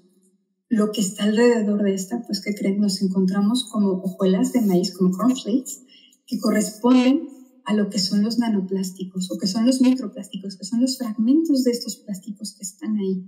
lo 0.72 0.94
que 0.94 1.02
está 1.02 1.26
alrededor 1.26 1.84
de 1.84 1.94
esta, 1.94 2.24
pues 2.26 2.40
que 2.40 2.56
creen, 2.56 2.80
nos 2.80 3.02
encontramos 3.02 3.66
como 3.66 4.02
hojuelas 4.04 4.54
de 4.54 4.62
maíz, 4.62 4.94
como 4.94 5.12
cornflakes, 5.12 5.82
que 6.26 6.40
corresponden 6.40 7.28
a 7.66 7.74
lo 7.74 7.90
que 7.90 8.00
son 8.00 8.24
los 8.24 8.40
nanoplásticos 8.40 9.30
o 9.32 9.38
que 9.38 9.48
son 9.48 9.66
los 9.66 9.82
microplásticos, 9.82 10.56
que 10.56 10.64
son 10.64 10.80
los 10.80 10.98
fragmentos 10.98 11.66
de 11.66 11.72
estos 11.72 11.98
plásticos 11.98 12.54
que 12.54 12.64
están 12.64 12.96
ahí. 12.96 13.26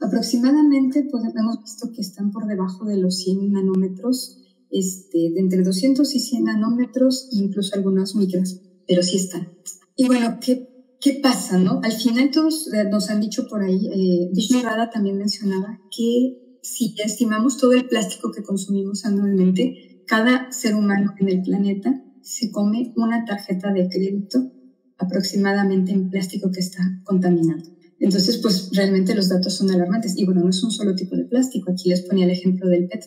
Aproximadamente 0.00 1.06
pues, 1.08 1.22
hemos 1.32 1.62
visto 1.62 1.92
que 1.92 2.00
están 2.00 2.32
por 2.32 2.48
debajo 2.48 2.84
de 2.84 2.96
los 2.96 3.18
100 3.18 3.52
nanómetros, 3.52 4.42
este, 4.72 5.30
de 5.30 5.38
entre 5.38 5.62
200 5.62 6.12
y 6.12 6.18
100 6.18 6.44
nanómetros, 6.44 7.28
incluso 7.30 7.76
algunos 7.76 8.16
micros, 8.16 8.62
pero 8.88 9.04
sí 9.04 9.16
están. 9.16 9.48
Y 9.94 10.08
bueno, 10.08 10.38
¿qué 10.40 10.66
¿qué 11.00 11.20
pasa, 11.22 11.56
no? 11.56 11.80
Al 11.84 11.92
final 11.92 12.30
todos 12.32 12.68
eh, 12.74 12.84
nos 12.90 13.10
han 13.10 13.20
dicho 13.20 13.46
por 13.48 13.62
ahí, 13.62 13.86
eh, 13.86 14.30
Vishnu 14.34 14.60
Rada 14.60 14.90
también 14.90 15.16
mencionaba 15.16 15.80
que 15.96 16.49
si 16.74 16.94
estimamos 17.04 17.58
todo 17.58 17.72
el 17.72 17.86
plástico 17.86 18.30
que 18.30 18.42
consumimos 18.42 19.04
anualmente, 19.04 20.04
cada 20.06 20.52
ser 20.52 20.74
humano 20.74 21.14
en 21.18 21.28
el 21.28 21.42
planeta 21.42 22.02
se 22.22 22.50
come 22.50 22.92
una 22.96 23.24
tarjeta 23.24 23.72
de 23.72 23.88
crédito 23.88 24.52
aproximadamente 24.98 25.92
en 25.92 26.10
plástico 26.10 26.50
que 26.50 26.60
está 26.60 27.00
contaminado. 27.04 27.62
Entonces, 27.98 28.38
pues 28.38 28.70
realmente 28.72 29.14
los 29.14 29.28
datos 29.28 29.54
son 29.54 29.70
alarmantes. 29.70 30.16
Y 30.16 30.24
bueno, 30.24 30.42
no 30.42 30.50
es 30.50 30.62
un 30.62 30.70
solo 30.70 30.94
tipo 30.94 31.16
de 31.16 31.24
plástico. 31.24 31.70
Aquí 31.70 31.88
les 31.88 32.02
ponía 32.02 32.24
el 32.24 32.30
ejemplo 32.30 32.68
del 32.68 32.88
PET. 32.88 33.04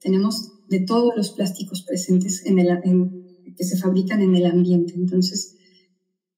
Tenemos 0.00 0.52
de 0.68 0.80
todos 0.80 1.12
los 1.16 1.30
plásticos 1.30 1.82
presentes 1.82 2.44
en 2.44 2.58
el, 2.58 2.68
que 3.56 3.64
se 3.64 3.76
fabrican 3.76 4.20
en 4.20 4.34
el 4.34 4.46
ambiente. 4.46 4.94
Entonces, 4.96 5.56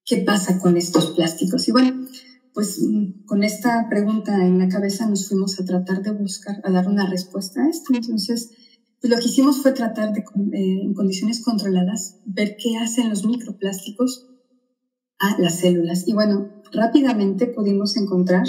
¿qué 0.05 0.19
pasa 0.19 0.59
con 0.59 0.77
estos 0.77 1.13
plásticos? 1.13 1.67
Y 1.69 1.73
bueno, 1.73 2.07
pues 2.55 2.81
mm, 2.81 3.25
con 3.27 3.43
esta 3.43 3.89
pregunta 3.91 4.47
en 4.47 4.59
la 4.59 4.69
cabeza 4.69 5.07
nos 5.09 5.29
fuimos 5.29 5.61
a 5.61 5.65
tratar 5.65 6.03
de 6.03 6.13
buscar, 6.13 6.61
a 6.63 6.71
dar 6.71 6.89
una 6.89 7.11
respuesta 7.11 7.65
a 7.65 7.69
esto. 7.69 7.93
Entonces, 7.93 8.53
pues 9.01 9.13
lo 9.13 9.19
que 9.19 9.27
hicimos 9.27 9.61
fue 9.61 9.73
tratar 9.73 10.13
de, 10.15 10.21
eh, 10.21 10.83
en 10.85 10.95
condiciones 10.95 11.43
controladas, 11.43 12.21
ver 12.25 12.57
qué 12.57 12.79
hacen 12.79 13.11
los 13.11 13.27
microplásticos 13.27 14.31
a 15.19 15.39
las 15.41 15.59
células. 15.59 16.07
Y 16.07 16.15
bueno, 16.15 16.49
rápidamente 16.73 17.49
pudimos 17.49 17.97
encontrar 17.97 18.47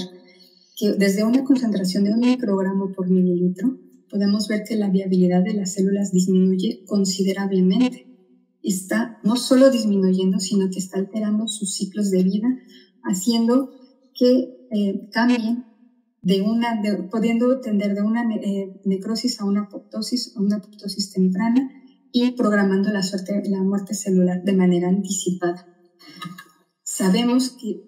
que 0.78 0.94
desde 0.94 1.24
una 1.24 1.44
concentración 1.44 2.04
de 2.04 2.14
un 2.14 2.20
microgramo 2.20 2.92
por 2.92 3.10
mililitro, 3.10 3.80
podemos 4.10 4.48
ver 4.48 4.64
que 4.68 4.76
la 4.76 4.90
viabilidad 4.90 5.44
de 5.44 5.56
las 5.56 5.74
células 5.74 6.12
disminuye 6.12 6.84
considerablemente 6.86 8.08
está 8.62 9.20
no 9.24 9.36
solo 9.36 9.72
disminuyendo, 9.72 10.40
sino 10.40 10.70
que 10.70 10.80
está 10.80 11.00
alterando 11.00 11.48
sus 11.48 11.74
ciclos 11.74 12.12
de 12.12 12.24
vida, 12.24 12.48
haciendo 13.04 13.72
que 14.16 14.68
eh, 14.72 15.10
cambien 15.12 15.66
de 16.22 16.42
una, 16.42 16.82
pudiendo 17.12 17.60
tender 17.60 17.94
de 17.94 18.02
una 18.02 18.24
eh, 18.36 18.82
necrosis 18.86 19.40
a 19.40 19.46
una 19.46 19.64
apoptosis, 19.64 20.36
a 20.36 20.42
una 20.42 20.56
apoptosis 20.56 21.12
temprana 21.12 21.70
y 22.12 22.32
programando 22.32 22.90
la, 22.90 23.02
la 23.50 23.62
muerte 23.62 23.94
celular 23.94 24.42
de 24.44 24.54
manera 24.54 24.88
anticipada. 24.88 25.68
Sabemos 26.82 27.50
que 27.50 27.84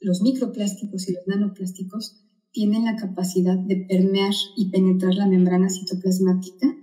los 0.00 0.20
microplásticos 0.20 1.08
y 1.08 1.14
los 1.14 1.26
nanoplásticos 1.26 2.24
tienen 2.52 2.84
la 2.84 2.94
capacidad 2.94 3.56
de 3.56 3.86
permear 3.88 4.34
y 4.56 4.70
penetrar 4.70 5.14
la 5.14 5.26
membrana 5.26 5.68
citoplasmática 5.68 6.76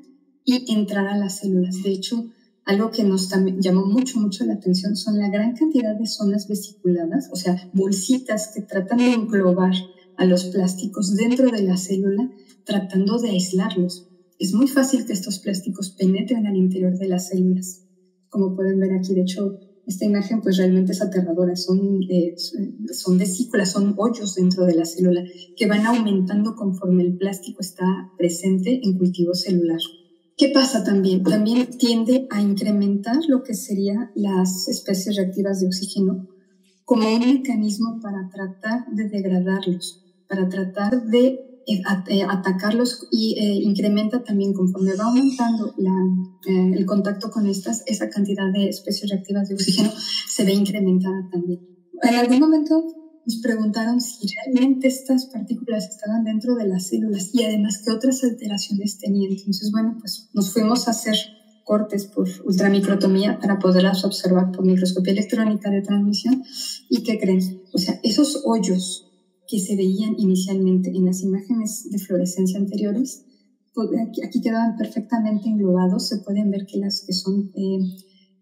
y 0.43 0.73
entrar 0.73 1.07
a 1.07 1.17
las 1.17 1.37
células. 1.37 1.81
De 1.83 1.91
hecho, 1.91 2.31
algo 2.65 2.91
que 2.91 3.03
nos 3.03 3.29
llamó 3.59 3.85
mucho, 3.85 4.19
mucho 4.19 4.45
la 4.45 4.53
atención 4.53 4.95
son 4.95 5.17
la 5.17 5.29
gran 5.29 5.55
cantidad 5.55 5.95
de 5.95 6.05
zonas 6.05 6.47
vesiculadas, 6.47 7.29
o 7.31 7.35
sea, 7.35 7.69
bolsitas 7.73 8.51
que 8.53 8.61
tratan 8.61 8.99
de 8.99 9.13
englobar 9.13 9.73
a 10.17 10.25
los 10.25 10.45
plásticos 10.45 11.15
dentro 11.15 11.49
de 11.49 11.63
la 11.63 11.77
célula, 11.77 12.29
tratando 12.63 13.17
de 13.19 13.29
aislarlos. 13.31 14.07
Es 14.37 14.53
muy 14.53 14.67
fácil 14.67 15.05
que 15.05 15.13
estos 15.13 15.39
plásticos 15.39 15.91
penetren 15.91 16.45
al 16.47 16.55
interior 16.55 16.97
de 16.97 17.07
las 17.07 17.29
células. 17.29 17.85
Como 18.29 18.55
pueden 18.55 18.79
ver 18.79 18.93
aquí, 18.93 19.13
de 19.13 19.21
hecho, 19.21 19.59
esta 19.85 20.05
imagen 20.05 20.41
pues 20.41 20.57
realmente 20.57 20.91
es 20.93 21.01
aterradora. 21.01 21.55
Son, 21.55 22.01
eh, 22.09 22.35
son 22.91 23.17
vesículas, 23.17 23.71
son 23.71 23.95
hoyos 23.97 24.35
dentro 24.35 24.65
de 24.65 24.75
la 24.75 24.85
célula 24.85 25.23
que 25.57 25.67
van 25.67 25.85
aumentando 25.85 26.55
conforme 26.55 27.03
el 27.03 27.17
plástico 27.17 27.61
está 27.61 27.85
presente 28.17 28.81
en 28.83 28.97
cultivo 28.97 29.33
celular. 29.33 29.79
¿Qué 30.41 30.47
pasa 30.47 30.83
también? 30.83 31.21
También 31.21 31.69
tiende 31.77 32.25
a 32.31 32.41
incrementar 32.41 33.19
lo 33.27 33.43
que 33.43 33.53
serían 33.53 34.09
las 34.15 34.67
especies 34.67 35.15
reactivas 35.15 35.59
de 35.59 35.67
oxígeno 35.67 36.27
como 36.83 37.13
un 37.13 37.19
mecanismo 37.19 37.99
para 38.01 38.27
tratar 38.27 38.87
de 38.91 39.07
degradarlos, 39.07 40.03
para 40.27 40.49
tratar 40.49 41.05
de 41.05 41.27
eh, 41.67 41.83
eh, 42.07 42.23
atacarlos 42.27 43.07
y 43.11 43.37
eh, 43.39 43.53
incrementa 43.61 44.23
también 44.23 44.51
conforme 44.53 44.95
va 44.95 45.03
aumentando 45.03 45.75
el 46.47 46.85
contacto 46.87 47.29
con 47.29 47.45
estas, 47.45 47.83
esa 47.85 48.09
cantidad 48.09 48.51
de 48.51 48.67
especies 48.67 49.11
reactivas 49.11 49.47
de 49.47 49.53
oxígeno 49.53 49.91
se 50.27 50.43
ve 50.43 50.53
incrementada 50.53 51.29
también. 51.31 51.59
En 52.01 52.15
algún 52.15 52.39
momento 52.39 52.83
nos 53.25 53.37
preguntaron 53.37 54.01
si 54.01 54.27
realmente 54.27 54.87
estas 54.87 55.27
partículas 55.27 55.89
estaban 55.89 56.23
dentro 56.23 56.55
de 56.55 56.67
las 56.67 56.87
células 56.87 57.29
y 57.33 57.43
además 57.43 57.81
qué 57.83 57.91
otras 57.91 58.23
alteraciones 58.23 58.97
tenían. 58.97 59.31
Entonces, 59.31 59.71
bueno, 59.71 59.97
pues 59.99 60.29
nos 60.33 60.51
fuimos 60.51 60.87
a 60.87 60.91
hacer 60.91 61.15
cortes 61.63 62.05
por 62.05 62.27
ultramicrotomía 62.45 63.39
para 63.39 63.59
poderlas 63.59 64.03
observar 64.03 64.51
por 64.51 64.65
microscopía 64.65 65.13
electrónica 65.13 65.69
de 65.69 65.81
transmisión. 65.81 66.43
¿Y 66.89 67.03
qué 67.03 67.19
creen? 67.19 67.61
O 67.73 67.77
sea, 67.77 67.99
esos 68.03 68.41
hoyos 68.45 69.07
que 69.47 69.59
se 69.59 69.75
veían 69.75 70.15
inicialmente 70.17 70.89
en 70.89 71.05
las 71.05 71.21
imágenes 71.21 71.89
de 71.91 71.99
fluorescencia 71.99 72.59
anteriores, 72.59 73.25
pues, 73.73 73.89
aquí, 74.25 74.41
quedaban 74.41 74.77
perfectamente 74.77 75.47
englobados. 75.47 76.07
Se 76.07 76.17
pueden 76.17 76.49
ver 76.49 76.65
que 76.65 76.79
las 76.79 77.03
que 77.05 77.13
son 77.13 77.51
eh, 77.55 77.79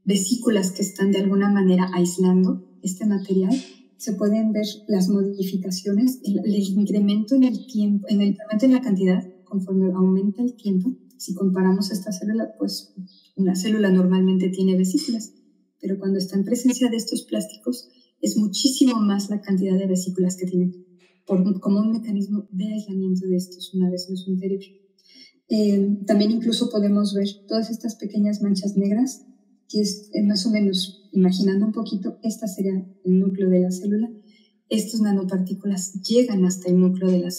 vesículas 0.06 0.72
que 0.72 0.84
están 0.84 1.12
de 1.12 1.20
alguna 1.20 1.52
manera 1.52 1.92
aislando 1.94 2.66
este 2.82 3.06
material 3.06 3.54
se 4.00 4.14
pueden 4.14 4.54
ver 4.54 4.66
las 4.88 5.10
modificaciones, 5.10 6.22
el, 6.24 6.56
incremento 6.56 7.36
en 7.36 7.44
el 7.44 7.68
tiempo, 7.68 8.08
en 8.10 8.22
el 8.22 8.30
incremento 8.30 8.66
en 8.66 8.72
la 8.72 8.82
cantidad 8.82 9.28
conforme 9.44 9.92
aumenta 9.92 10.42
el 10.42 10.56
tiempo. 10.56 10.96
Si 11.18 11.34
comparamos 11.34 11.92
esta 11.92 12.14
célula, 12.14 12.56
pues 12.58 12.94
una 13.36 13.58
célula 13.58 13.92
normalmente 13.92 14.48
tiene 14.50 14.78
vesículas, 14.78 15.34
pero 15.82 16.00
cuando 16.00 16.18
está 16.18 16.38
en 16.38 16.46
presencia 16.46 16.90
de 16.90 16.96
estos 16.96 17.24
plásticos 17.24 17.90
es 18.22 18.38
muchísimo 18.38 19.02
más 19.02 19.30
la 19.30 19.42
cantidad 19.42 19.78
de 19.78 19.88
vesículas 19.88 20.38
que 20.38 20.46
tiene, 20.46 20.72
por, 21.28 21.60
como 21.60 21.82
un 21.82 21.92
mecanismo 21.92 22.48
de 22.52 22.74
aislamiento 22.74 23.28
de 23.28 23.36
estos 23.36 23.74
una 23.74 23.90
vez 23.90 24.08
en 24.10 24.16
su 24.16 24.32
interior. 24.32 24.62
Eh, 25.50 25.98
también 26.08 26.32
incluso 26.32 26.70
podemos 26.70 27.14
ver 27.14 27.28
todas 27.50 27.70
estas 27.70 27.96
pequeñas 27.96 28.42
manchas 28.42 28.78
negras 28.78 29.26
que 29.68 29.82
es 29.82 30.10
eh, 30.14 30.24
más 30.24 30.46
o 30.46 30.52
menos, 30.52 30.99
imaginando 31.12 31.66
un 31.66 31.72
poquito, 31.72 32.18
esta 32.24 32.48
sería 32.48 32.74
el 33.06 33.20
núcleo 33.20 33.50
de 33.50 33.60
la 33.60 33.72
célula, 33.72 34.10
estas 34.70 35.02
nanopartículas 35.02 35.94
llegan 36.04 36.46
hasta 36.46 36.70
el 36.70 36.80
núcleo 36.80 37.10
de 37.10 37.20
la, 37.20 37.32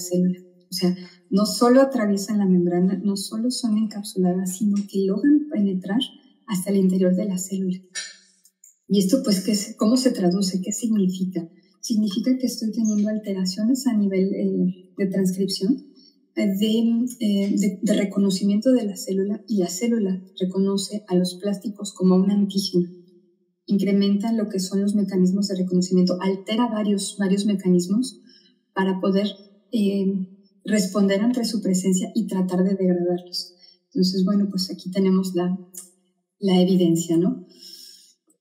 célula. 0.00 0.38
O 0.70 0.74
sea, 0.74 0.96
no 1.30 1.46
solo 1.46 1.80
atraviesan 1.80 2.38
la 2.38 2.46
membrana, 2.46 3.00
no 3.04 3.16
solo 3.16 3.50
son 3.50 3.78
encapsuladas, 3.78 4.56
sino 4.58 4.76
que 4.90 5.06
logran 5.06 5.48
penetrar 5.50 6.00
hasta 6.46 6.70
el 6.70 6.78
interior 6.78 7.14
de 7.14 7.26
la 7.26 7.38
célula. 7.38 7.78
¿Y 8.88 8.98
esto 8.98 9.22
pues 9.22 9.44
qué, 9.44 9.56
cómo 9.76 9.96
se 9.96 10.10
traduce? 10.10 10.60
¿Qué 10.60 10.72
significa? 10.72 11.48
Significa 11.80 12.36
que 12.38 12.46
estoy 12.46 12.72
teniendo 12.72 13.08
alteraciones 13.08 13.86
a 13.86 13.96
nivel 13.96 14.34
eh, 14.34 14.92
de 14.98 15.06
transcripción 15.06 15.94
eh, 16.36 16.48
de, 16.48 17.78
de, 17.80 17.92
reconocimiento 17.94 18.72
de 18.72 18.84
la 18.84 18.96
célula 18.96 19.44
y 19.46 19.58
la 19.58 19.68
célula 19.68 20.20
reconoce 20.40 21.04
a 21.06 21.14
los 21.14 21.34
plásticos 21.36 21.94
como 21.94 22.16
un 22.16 22.28
antígeno. 22.28 22.88
Incrementa 23.66 24.32
lo 24.32 24.48
que 24.48 24.60
son 24.60 24.82
los 24.82 24.94
mecanismos 24.94 25.48
de 25.48 25.56
reconocimiento, 25.56 26.18
altera 26.20 26.68
varios, 26.68 27.16
varios 27.18 27.46
mecanismos 27.46 28.20
para 28.74 29.00
poder 29.00 29.28
eh, 29.72 30.28
responder 30.64 31.20
ante 31.20 31.44
su 31.44 31.62
presencia 31.62 32.10
y 32.14 32.26
tratar 32.26 32.64
de 32.64 32.74
degradarlos. 32.74 33.54
Entonces, 33.86 34.24
bueno, 34.24 34.48
pues 34.50 34.70
aquí 34.70 34.90
tenemos 34.90 35.34
la, 35.34 35.58
la 36.40 36.60
evidencia, 36.60 37.16
¿no? 37.16 37.46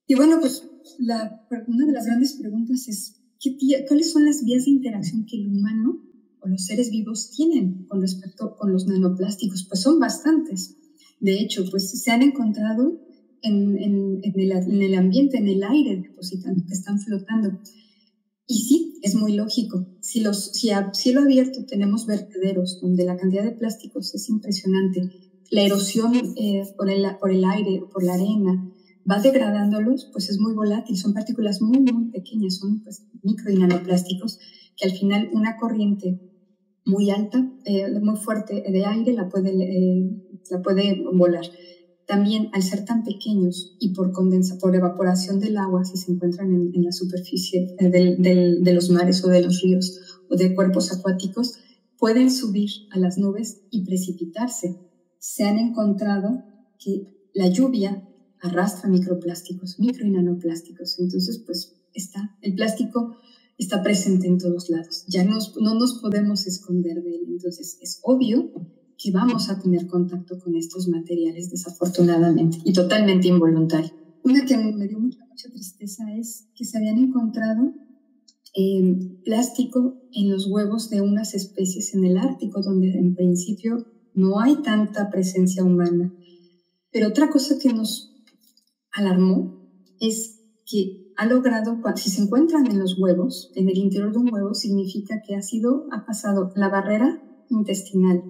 Y 0.07 0.15
bueno, 0.15 0.39
pues 0.39 0.67
la, 0.99 1.45
una 1.67 1.85
de 1.85 1.91
las 1.91 2.05
grandes 2.05 2.33
preguntas 2.33 2.87
es, 2.87 3.21
¿qué, 3.39 3.85
¿cuáles 3.87 4.11
son 4.11 4.25
las 4.25 4.43
vías 4.43 4.65
de 4.65 4.71
interacción 4.71 5.25
que 5.25 5.37
el 5.37 5.47
humano 5.47 6.01
o 6.41 6.47
los 6.47 6.65
seres 6.65 6.89
vivos 6.89 7.31
tienen 7.31 7.85
con 7.87 8.01
respecto 8.01 8.55
con 8.57 8.73
los 8.73 8.87
nanoplásticos? 8.87 9.65
Pues 9.67 9.81
son 9.81 9.99
bastantes. 9.99 10.77
De 11.19 11.39
hecho, 11.39 11.63
pues 11.69 11.89
se 12.01 12.11
han 12.11 12.21
encontrado 12.21 12.99
en, 13.43 13.77
en, 13.77 14.19
en, 14.23 14.39
el, 14.39 14.51
en 14.51 14.81
el, 14.81 14.95
ambiente, 14.95 15.37
en 15.37 15.47
el 15.47 15.63
aire 15.63 15.97
depositando, 15.97 16.63
que 16.65 16.73
están 16.73 16.99
flotando. 16.99 17.59
Y 18.47 18.55
sí, 18.61 18.99
es 19.03 19.15
muy 19.15 19.33
lógico. 19.33 19.85
Si, 20.01 20.21
los, 20.21 20.51
si 20.53 20.71
a 20.71 20.91
cielo 20.93 21.21
abierto 21.21 21.65
tenemos 21.65 22.05
vertederos 22.05 22.79
donde 22.81 23.05
la 23.05 23.17
cantidad 23.17 23.43
de 23.43 23.51
plásticos 23.51 24.15
es 24.15 24.29
impresionante, 24.29 25.01
la 25.51 25.61
erosión 25.61 26.13
eh, 26.35 26.63
por, 26.77 26.89
el, 26.89 27.05
por 27.19 27.31
el 27.31 27.43
aire, 27.45 27.83
por 27.91 28.03
la 28.03 28.15
arena, 28.15 28.73
va 29.09 29.19
degradándolos, 29.19 30.09
pues 30.11 30.29
es 30.29 30.39
muy 30.39 30.53
volátil. 30.53 30.97
Son 30.97 31.13
partículas 31.13 31.61
muy, 31.61 31.79
muy 31.79 32.11
pequeñas, 32.11 32.57
son 32.57 32.83
pues, 32.83 33.05
micro 33.21 33.51
y 33.51 33.57
nanoplásticos, 33.57 34.39
que 34.75 34.89
al 34.89 34.97
final 34.97 35.29
una 35.33 35.57
corriente 35.57 36.19
muy 36.85 37.11
alta, 37.11 37.49
eh, 37.65 37.87
muy 38.01 38.17
fuerte 38.17 38.63
de 38.67 38.85
aire 38.85 39.13
la 39.13 39.29
puede, 39.29 39.51
eh, 39.51 40.09
la 40.49 40.61
puede 40.61 41.03
volar. 41.13 41.45
También, 42.07 42.49
al 42.53 42.63
ser 42.63 42.83
tan 42.85 43.03
pequeños 43.03 43.75
y 43.79 43.93
por, 43.93 44.11
condensa, 44.11 44.57
por 44.57 44.75
evaporación 44.75 45.39
del 45.39 45.57
agua, 45.57 45.85
si 45.85 45.97
se 45.97 46.11
encuentran 46.11 46.51
en, 46.51 46.83
la 46.83 46.91
superficie 46.91 47.75
eh, 47.79 47.89
de 47.89 48.73
los 48.73 48.89
mares 48.89 49.23
o 49.23 49.29
de 49.29 49.41
los 49.41 49.61
ríos 49.61 49.99
o 50.29 50.35
de 50.35 50.53
cuerpos 50.53 50.91
acuáticos, 50.91 51.59
pueden 51.97 52.29
subir 52.29 52.69
a 52.91 52.99
las 52.99 53.17
nubes 53.17 53.61
y 53.71 53.85
precipitarse. 53.85 54.77
Se 55.19 55.45
han 55.45 55.57
encontrado 55.57 56.43
que 56.77 57.07
la 57.33 57.47
lluvia 57.47 58.07
arrastra 58.41 58.89
microplásticos, 58.89 59.79
micro 59.79 60.05
y 60.05 60.11
nanoplásticos. 60.11 60.99
Entonces, 60.99 61.41
pues 61.45 61.75
está, 61.93 62.37
el 62.41 62.55
plástico 62.55 63.15
está 63.57 63.81
presente 63.81 64.27
en 64.27 64.37
todos 64.37 64.69
lados. 64.69 65.05
Ya 65.07 65.23
no 65.23 65.35
nos 65.75 65.99
podemos 66.01 66.45
esconder 66.45 67.01
de 67.01 67.15
él. 67.15 67.21
Entonces, 67.29 67.77
es 67.81 67.99
obvio 68.03 68.51
que 69.03 69.11
vamos 69.11 69.49
a 69.49 69.59
tener 69.59 69.87
contacto 69.87 70.39
con 70.39 70.55
estos 70.55 70.87
materiales 70.87 71.49
desafortunadamente 71.49 72.59
y 72.63 72.71
totalmente 72.71 73.27
involuntario. 73.27 73.91
Una 74.23 74.45
que 74.45 74.55
me 74.55 74.87
dio 74.87 74.97
mucha, 74.97 75.19
mucha 75.29 75.49
tristeza 75.49 76.05
es 76.17 76.47
que 76.55 76.63
se 76.63 76.77
habían 76.77 76.99
encontrado 76.99 77.73
eh, 78.55 79.19
plástico 79.25 80.01
en 80.13 80.31
los 80.31 80.47
huevos 80.47 80.89
de 80.89 81.01
unas 81.01 81.33
especies 81.33 81.93
en 81.93 82.05
el 82.05 82.17
Ártico, 82.17 82.61
donde 82.61 82.93
en 82.93 83.13
principio 83.13 83.85
no 84.13 84.39
hay 84.39 84.61
tanta 84.61 85.09
presencia 85.09 85.65
humana. 85.65 86.13
Pero 86.89 87.09
otra 87.09 87.29
cosa 87.29 87.57
que 87.59 87.73
nos 87.73 88.15
alarmó 88.93 89.67
es 89.99 90.39
que 90.65 91.11
ha 91.17 91.25
logrado, 91.25 91.77
si 91.97 92.09
se 92.09 92.21
encuentran 92.21 92.67
en 92.67 92.79
los 92.79 92.97
huevos, 92.97 93.51
en 93.55 93.67
el 93.67 93.77
interior 93.77 94.13
de 94.13 94.19
un 94.19 94.33
huevo, 94.33 94.53
significa 94.53 95.21
que 95.27 95.35
ha 95.35 95.41
sido, 95.41 95.87
ha 95.91 96.05
pasado 96.05 96.53
la 96.55 96.69
barrera 96.69 97.21
intestinal 97.49 98.23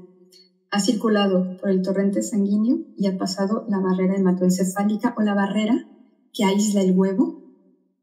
ha 0.74 0.80
circulado 0.80 1.56
por 1.58 1.70
el 1.70 1.84
torrente 1.84 2.24
sanguíneo 2.24 2.80
y 2.98 3.06
ha 3.06 3.16
pasado 3.16 3.64
la 3.70 3.80
barrera 3.80 4.16
hematoencefálica 4.16 5.14
o 5.16 5.22
la 5.22 5.36
barrera 5.36 5.88
que 6.34 6.46
aísla 6.46 6.82
el 6.82 6.98
huevo 6.98 7.44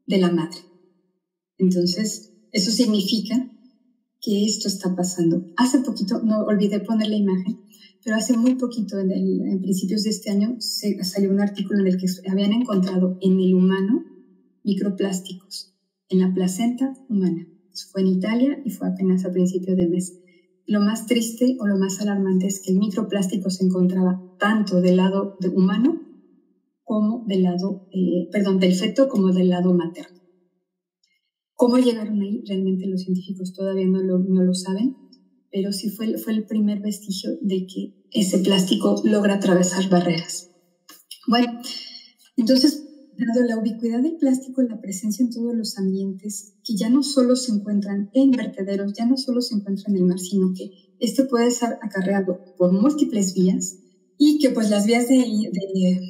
de 0.07 0.17
la 0.19 0.31
madre. 0.31 0.59
Entonces, 1.57 2.31
eso 2.53 2.71
significa 2.71 3.51
que 4.21 4.45
esto 4.45 4.69
está 4.69 4.95
pasando. 4.95 5.51
Hace 5.57 5.79
poquito, 5.79 6.21
no 6.23 6.45
olvidé 6.45 6.79
poner 6.79 7.09
la 7.09 7.17
imagen, 7.17 7.59
pero 8.05 8.15
hace 8.15 8.37
muy 8.37 8.55
poquito, 8.55 8.97
en, 8.99 9.59
principios 9.61 10.03
de 10.03 10.11
este 10.11 10.29
año, 10.29 10.55
salió 10.61 11.29
un 11.29 11.41
artículo 11.41 11.81
en 11.81 11.87
el 11.87 11.97
que 11.97 12.07
habían 12.31 12.53
encontrado 12.53 13.17
en 13.19 13.37
el 13.41 13.53
humano 13.53 14.05
microplásticos, 14.63 15.75
en 16.07 16.19
la 16.19 16.33
placenta 16.33 16.93
humana. 17.09 17.45
fue 17.91 17.99
en 17.99 18.07
Italia 18.07 18.61
y 18.63 18.69
fue 18.69 18.87
apenas 18.87 19.25
a 19.25 19.31
principio 19.31 19.75
de 19.75 19.89
mes. 19.89 20.20
Lo 20.71 20.79
más 20.79 21.05
triste 21.05 21.57
o 21.59 21.67
lo 21.67 21.77
más 21.77 21.99
alarmante 21.99 22.47
es 22.47 22.61
que 22.61 22.71
el 22.71 22.77
microplástico 22.77 23.49
se 23.49 23.65
encontraba 23.65 24.21
tanto 24.39 24.79
del 24.79 24.95
lado 24.95 25.37
humano 25.53 26.01
como 26.85 27.25
del 27.27 27.43
lado, 27.43 27.89
eh, 27.91 28.29
perdón, 28.31 28.57
del 28.57 28.73
feto 28.73 29.09
como 29.09 29.33
del 29.33 29.49
lado 29.49 29.73
materno. 29.73 30.21
¿Cómo 31.55 31.77
llegaron 31.77 32.21
ahí? 32.21 32.41
Realmente 32.47 32.87
los 32.87 33.01
científicos 33.01 33.53
todavía 33.53 33.85
no 33.85 34.01
lo, 34.01 34.19
no 34.19 34.43
lo 34.43 34.53
saben, 34.53 34.95
pero 35.51 35.73
sí 35.73 35.89
fue, 35.89 36.17
fue 36.17 36.31
el 36.31 36.45
primer 36.45 36.79
vestigio 36.79 37.31
de 37.41 37.67
que 37.67 38.05
ese 38.11 38.37
plástico 38.37 39.01
logra 39.03 39.33
atravesar 39.33 39.89
barreras. 39.89 40.51
Bueno, 41.27 41.59
entonces 42.37 42.90
Dado 43.27 43.45
la 43.45 43.59
ubicuidad 43.59 44.01
del 44.01 44.15
plástico 44.17 44.63
la 44.63 44.81
presencia 44.81 45.23
en 45.23 45.29
todos 45.29 45.53
los 45.53 45.77
ambientes, 45.77 46.55
que 46.63 46.75
ya 46.75 46.89
no 46.89 47.03
solo 47.03 47.35
se 47.35 47.51
encuentran 47.51 48.09
en 48.13 48.31
vertederos, 48.31 48.93
ya 48.93 49.05
no 49.05 49.15
solo 49.15 49.41
se 49.41 49.53
encuentran 49.53 49.95
en 49.95 50.01
el 50.01 50.07
mar, 50.07 50.19
sino 50.19 50.53
que 50.55 50.71
esto 50.99 51.27
puede 51.27 51.51
ser 51.51 51.77
acarreado 51.83 52.39
por 52.57 52.71
múltiples 52.71 53.35
vías 53.35 53.77
y 54.17 54.39
que 54.39 54.49
pues 54.49 54.71
las 54.71 54.87
vías 54.87 55.07
de, 55.07 55.17
de 55.17 56.01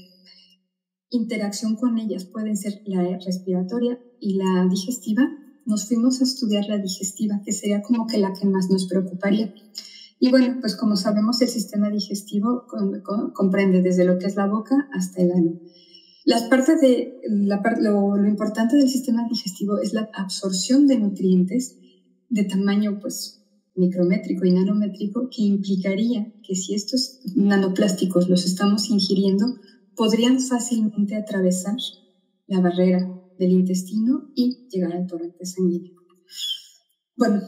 interacción 1.09 1.75
con 1.75 1.99
ellas 1.99 2.23
pueden 2.23 2.55
ser 2.55 2.81
la 2.85 3.19
respiratoria 3.25 3.99
y 4.21 4.35
la 4.35 4.67
digestiva, 4.69 5.29
nos 5.65 5.89
fuimos 5.89 6.21
a 6.21 6.23
estudiar 6.23 6.65
la 6.69 6.77
digestiva, 6.77 7.41
que 7.43 7.51
sería 7.51 7.81
como 7.81 8.07
que 8.07 8.19
la 8.19 8.31
que 8.31 8.47
más 8.47 8.69
nos 8.69 8.87
preocuparía. 8.87 9.53
Y 10.17 10.29
bueno, 10.29 10.59
pues 10.61 10.77
como 10.77 10.95
sabemos, 10.95 11.41
el 11.41 11.49
sistema 11.49 11.89
digestivo 11.89 12.65
comprende 13.33 13.81
desde 13.81 14.05
lo 14.05 14.17
que 14.17 14.27
es 14.27 14.37
la 14.37 14.47
boca 14.47 14.87
hasta 14.93 15.21
el 15.21 15.31
ano. 15.33 15.59
Las 16.25 16.43
partes 16.43 16.79
de, 16.81 17.19
la, 17.27 17.61
lo, 17.79 18.27
importante 18.27 18.75
del 18.75 18.89
sistema 18.89 19.27
digestivo 19.27 19.79
es 19.79 19.93
la 19.93 20.09
absorción 20.13 20.87
de 20.87 20.99
nutrientes 20.99 21.77
de 22.29 22.43
tamaño 22.43 22.99
pues, 22.99 23.43
micrométrico 23.75 24.45
y 24.45 24.51
nanométrico 24.51 25.29
que 25.29 25.41
implicaría 25.41 26.31
que 26.43 26.55
si 26.55 26.75
estos 26.75 27.21
nanoplásticos 27.35 28.29
los 28.29 28.45
estamos 28.45 28.89
ingiriendo, 28.89 29.45
podrían 29.95 30.39
fácilmente 30.39 31.15
atravesar 31.15 31.77
la 32.47 32.59
barrera 32.59 33.09
del 33.39 33.51
intestino 33.51 34.31
y 34.35 34.67
llegar 34.69 34.93
al 34.93 35.07
torrente 35.07 35.45
sanguíneo. 35.45 36.01
Bueno, 37.15 37.41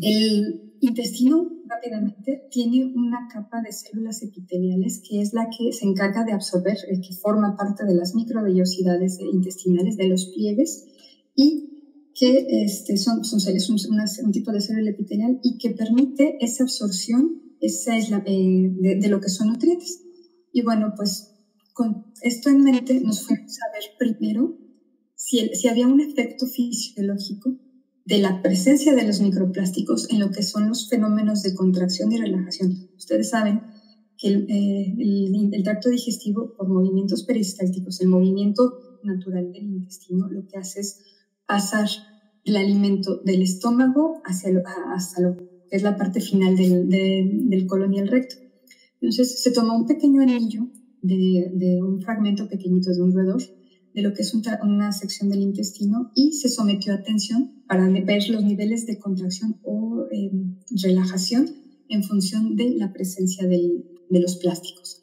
el 0.00 0.69
intestino 0.80 1.50
rápidamente 1.66 2.48
tiene 2.50 2.92
una 2.94 3.28
capa 3.32 3.60
de 3.62 3.72
células 3.72 4.22
epiteliales 4.22 5.02
que 5.06 5.20
es 5.20 5.32
la 5.32 5.48
que 5.50 5.72
se 5.72 5.84
encarga 5.84 6.24
de 6.24 6.32
absorber, 6.32 6.76
eh, 6.88 7.00
que 7.00 7.14
forma 7.14 7.56
parte 7.56 7.84
de 7.84 7.94
las 7.94 8.14
microvellosidades 8.14 9.18
intestinales 9.20 9.96
de 9.96 10.08
los 10.08 10.26
pliegues 10.26 10.86
y 11.34 11.70
que 12.14 12.64
este, 12.64 12.96
son, 12.96 13.24
son, 13.24 13.40
un, 14.24 14.32
tipo 14.32 14.52
de 14.52 14.60
célula 14.60 14.90
epitelial 14.90 15.38
y 15.42 15.58
que 15.58 15.70
permite 15.70 16.36
esa 16.40 16.64
absorción 16.64 17.40
esa 17.60 17.96
eh, 17.96 18.70
de, 18.72 19.08
lo 19.08 19.20
que 19.20 19.28
son 19.28 19.48
nutrientes. 19.48 20.02
Y 20.52 20.62
bueno, 20.62 20.94
pues 20.96 21.34
con 21.74 22.06
esto 22.22 22.48
en 22.50 22.62
mente 22.62 23.00
nos 23.00 23.26
fuimos 23.26 23.58
a 23.60 23.72
ver 23.72 23.84
primero 23.98 24.58
si, 25.14 25.48
si 25.54 25.68
había 25.68 25.86
un 25.86 26.00
efecto 26.00 26.46
fisiológico 26.46 27.58
de 28.10 28.18
la 28.18 28.42
presencia 28.42 28.92
de 28.92 29.06
los 29.06 29.20
microplásticos 29.20 30.10
en 30.10 30.18
lo 30.18 30.32
que 30.32 30.42
son 30.42 30.68
los 30.68 30.88
fenómenos 30.88 31.44
de 31.44 31.54
contracción 31.54 32.10
y 32.10 32.16
relajación. 32.16 32.90
Ustedes 32.96 33.30
saben 33.30 33.62
que 34.18 34.26
el, 34.26 34.46
eh, 34.50 35.62
tracto 35.62 35.88
digestivo, 35.88 36.52
por 36.56 36.68
movimientos 36.68 37.22
peristálticos, 37.22 38.00
el 38.00 38.08
movimiento 38.08 38.98
natural 39.04 39.52
del 39.52 39.62
intestino, 39.62 40.26
lo 40.28 40.44
que 40.48 40.58
hace 40.58 40.80
es 40.80 40.98
pasar 41.46 41.88
el 42.44 42.56
alimento 42.56 43.18
del 43.18 43.42
estómago 43.42 44.20
hacia 44.24 44.60
hasta 44.92 45.22
lo 45.22 45.36
es 45.70 45.84
la 45.84 45.96
parte 45.96 46.20
final 46.20 46.56
del, 46.56 46.88
del 46.88 47.66
colon 47.68 47.94
y 47.94 48.00
el 48.00 48.08
recto. 48.08 48.34
Entonces 49.00 49.40
se 49.40 49.52
toma 49.52 49.76
un 49.76 49.86
pequeño 49.86 50.20
anillo 50.20 50.66
de, 51.00 51.52
de 51.54 51.80
un 51.80 52.02
fragmento 52.02 52.48
pequeñito 52.48 52.92
de 52.92 53.02
un 53.02 53.12
roedor 53.12 53.40
de 53.94 54.02
lo 54.02 54.12
que 54.14 54.22
es 54.22 54.34
una 54.34 54.92
sección 54.92 55.30
del 55.30 55.42
intestino 55.42 56.12
y 56.14 56.32
se 56.32 56.48
sometió 56.48 56.94
a 56.94 57.02
tensión 57.02 57.62
para 57.66 57.88
ver 57.88 58.28
los 58.28 58.44
niveles 58.44 58.86
de 58.86 58.98
contracción 58.98 59.60
o 59.62 60.06
em, 60.10 60.58
relajación 60.82 61.48
en 61.88 62.04
función 62.04 62.56
de 62.56 62.70
la 62.70 62.92
presencia 62.92 63.46
de 63.46 64.20
los 64.20 64.36
plásticos. 64.36 65.00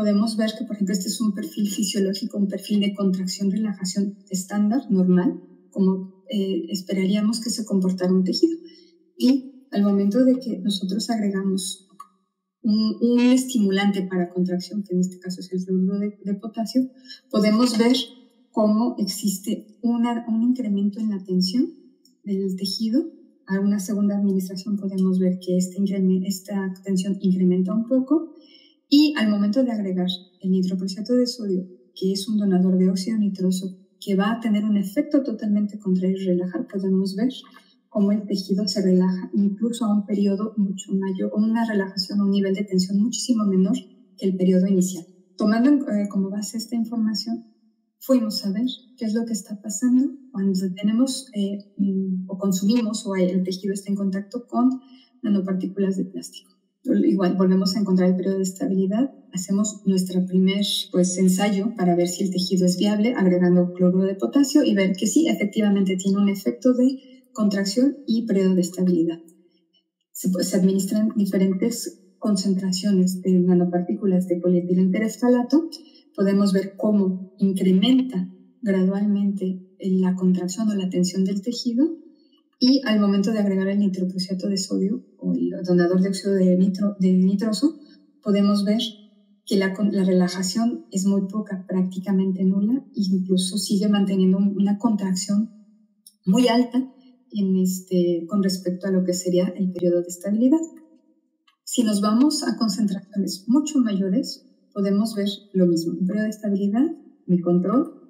Podemos 0.00 0.36
ver 0.38 0.52
que, 0.56 0.64
por 0.64 0.76
ejemplo, 0.76 0.94
este 0.94 1.08
es 1.08 1.20
un 1.20 1.34
perfil 1.34 1.68
fisiológico, 1.68 2.38
un 2.38 2.48
perfil 2.48 2.80
de 2.80 2.94
contracción-relajación 2.94 4.16
estándar, 4.30 4.90
normal, 4.90 5.42
como 5.70 6.24
eh, 6.30 6.64
esperaríamos 6.70 7.40
que 7.40 7.50
se 7.50 7.66
comportara 7.66 8.10
un 8.10 8.24
tejido. 8.24 8.56
Y 9.18 9.66
al 9.70 9.82
momento 9.82 10.24
de 10.24 10.38
que 10.38 10.58
nosotros 10.58 11.10
agregamos 11.10 11.86
un, 12.62 13.20
estimulante 13.20 14.02
para 14.02 14.32
contracción, 14.32 14.84
que 14.84 14.94
en 14.94 15.00
este 15.00 15.18
caso 15.18 15.40
es 15.40 15.52
el 15.52 15.60
fluoruro 15.60 15.98
de 15.98 16.34
potasio, 16.34 16.88
podemos 17.30 17.76
ver 17.76 17.94
cómo 18.52 18.96
existe 18.98 19.78
un 19.82 20.42
incremento 20.42 21.00
en 21.00 21.10
la 21.10 21.22
tensión 21.22 21.70
del 22.24 22.56
tejido. 22.56 23.04
A 23.46 23.58
una 23.58 23.80
segunda 23.80 24.16
administración 24.16 24.76
podemos 24.76 25.18
ver 25.18 25.38
que 25.40 25.56
este 25.56 25.76
esta 26.24 26.72
tensión 26.84 27.18
incrementa 27.20 27.74
un 27.74 27.86
poco 27.88 28.34
y 28.88 29.14
al 29.16 29.28
momento 29.28 29.62
de 29.64 29.72
agregar 29.72 30.08
el 30.40 30.50
nitroprusiato 30.50 31.14
de 31.14 31.26
sodio, 31.26 31.66
que 31.94 32.12
es 32.12 32.28
un 32.28 32.38
donador 32.38 32.78
de 32.78 32.90
óxido 32.90 33.18
nitroso 33.18 33.76
que 34.00 34.16
va 34.16 34.32
a 34.32 34.40
tener 34.40 34.64
un 34.64 34.76
efecto 34.76 35.22
totalmente 35.22 35.78
contrario 35.78 36.16
y 36.16 36.24
relajar, 36.24 36.66
podemos 36.66 37.14
ver 37.14 37.28
cómo 37.88 38.12
el 38.12 38.24
tejido 38.26 38.66
se 38.66 38.82
relaja 38.82 39.30
incluso 39.34 39.84
a 39.84 39.94
un 39.94 40.06
periodo 40.06 40.54
mucho 40.56 40.92
mayor, 40.94 41.32
una 41.34 41.66
relajación, 41.66 42.20
un 42.20 42.30
nivel 42.30 42.54
de 42.54 42.64
tensión 42.64 42.98
muchísimo 42.98 43.44
menor 43.44 43.76
que 44.16 44.26
el 44.26 44.36
periodo 44.36 44.66
inicial. 44.66 45.04
Tomando 45.36 45.70
eh, 45.90 46.08
como 46.08 46.30
base 46.30 46.56
esta 46.56 46.76
información, 46.76 47.44
fuimos 48.00 48.44
a 48.44 48.50
ver 48.50 48.66
qué 48.96 49.04
es 49.04 49.14
lo 49.14 49.24
que 49.26 49.34
está 49.34 49.60
pasando 49.60 50.10
cuando 50.32 50.58
tenemos 50.74 51.26
eh, 51.34 51.58
o 52.26 52.38
consumimos 52.38 53.06
o 53.06 53.14
el 53.14 53.44
tejido 53.44 53.74
está 53.74 53.90
en 53.90 53.96
contacto 53.96 54.46
con 54.48 54.80
nanopartículas 55.22 55.96
de 55.96 56.06
plástico. 56.06 56.50
Igual 56.82 57.36
volvemos 57.36 57.76
a 57.76 57.80
encontrar 57.80 58.08
el 58.08 58.16
periodo 58.16 58.38
de 58.38 58.42
estabilidad, 58.42 59.12
hacemos 59.34 59.82
nuestro 59.84 60.24
primer 60.24 60.64
pues, 60.90 61.18
ensayo 61.18 61.74
para 61.76 61.94
ver 61.94 62.08
si 62.08 62.24
el 62.24 62.30
tejido 62.30 62.64
es 62.64 62.78
viable 62.78 63.12
agregando 63.14 63.74
cloruro 63.74 64.06
de 64.06 64.14
potasio 64.14 64.64
y 64.64 64.74
ver 64.74 64.96
que 64.96 65.06
sí, 65.06 65.28
efectivamente 65.28 65.96
tiene 65.96 66.18
un 66.18 66.30
efecto 66.30 66.72
de 66.72 67.28
contracción 67.34 67.98
y 68.06 68.26
periodo 68.26 68.54
de 68.54 68.62
estabilidad. 68.62 69.18
Se, 70.12 70.30
pues, 70.30 70.48
se 70.48 70.56
administran 70.56 71.10
diferentes 71.16 72.00
concentraciones 72.18 73.20
de 73.20 73.32
nanopartículas 73.32 74.26
de 74.26 74.36
polietileno 74.36 74.90
podemos 76.20 76.52
ver 76.52 76.76
cómo 76.76 77.32
incrementa 77.38 78.28
gradualmente 78.60 79.58
la 79.80 80.14
contracción 80.16 80.68
o 80.68 80.74
la 80.74 80.90
tensión 80.90 81.24
del 81.24 81.40
tejido 81.40 81.96
y 82.58 82.82
al 82.84 83.00
momento 83.00 83.32
de 83.32 83.38
agregar 83.38 83.68
el 83.68 83.78
nitroprusiato 83.78 84.50
de 84.50 84.58
sodio 84.58 85.02
o 85.16 85.32
el 85.32 85.50
donador 85.64 86.02
de 86.02 86.10
óxido 86.10 86.34
de, 86.34 86.58
nitro, 86.58 86.94
de 87.00 87.14
nitroso, 87.14 87.78
podemos 88.22 88.66
ver 88.66 88.82
que 89.46 89.56
la, 89.56 89.72
la, 89.92 90.04
relajación 90.04 90.84
es 90.90 91.06
muy 91.06 91.22
poca, 91.22 91.64
prácticamente 91.66 92.44
nula, 92.44 92.84
e 92.94 93.00
incluso 93.00 93.56
sigue 93.56 93.88
manteniendo 93.88 94.36
una 94.36 94.76
contracción 94.76 95.48
muy 96.26 96.48
alta 96.48 96.86
en 97.32 97.56
este, 97.56 98.26
con 98.28 98.42
respecto 98.42 98.86
a 98.86 98.90
lo 98.90 99.04
que 99.04 99.14
sería 99.14 99.54
el 99.56 99.72
periodo 99.72 100.02
de 100.02 100.08
estabilidad. 100.08 100.60
Si 101.64 101.82
nos 101.82 102.02
vamos 102.02 102.42
a 102.42 102.58
concentraciones 102.58 103.46
mucho 103.48 103.78
mayores, 103.78 104.49
podemos 104.72 105.14
ver 105.14 105.28
lo 105.52 105.66
mismo, 105.66 105.92
el 105.92 106.06
periodo 106.06 106.24
de 106.24 106.30
estabilidad, 106.30 106.86
mi 107.26 107.40
control 107.40 108.00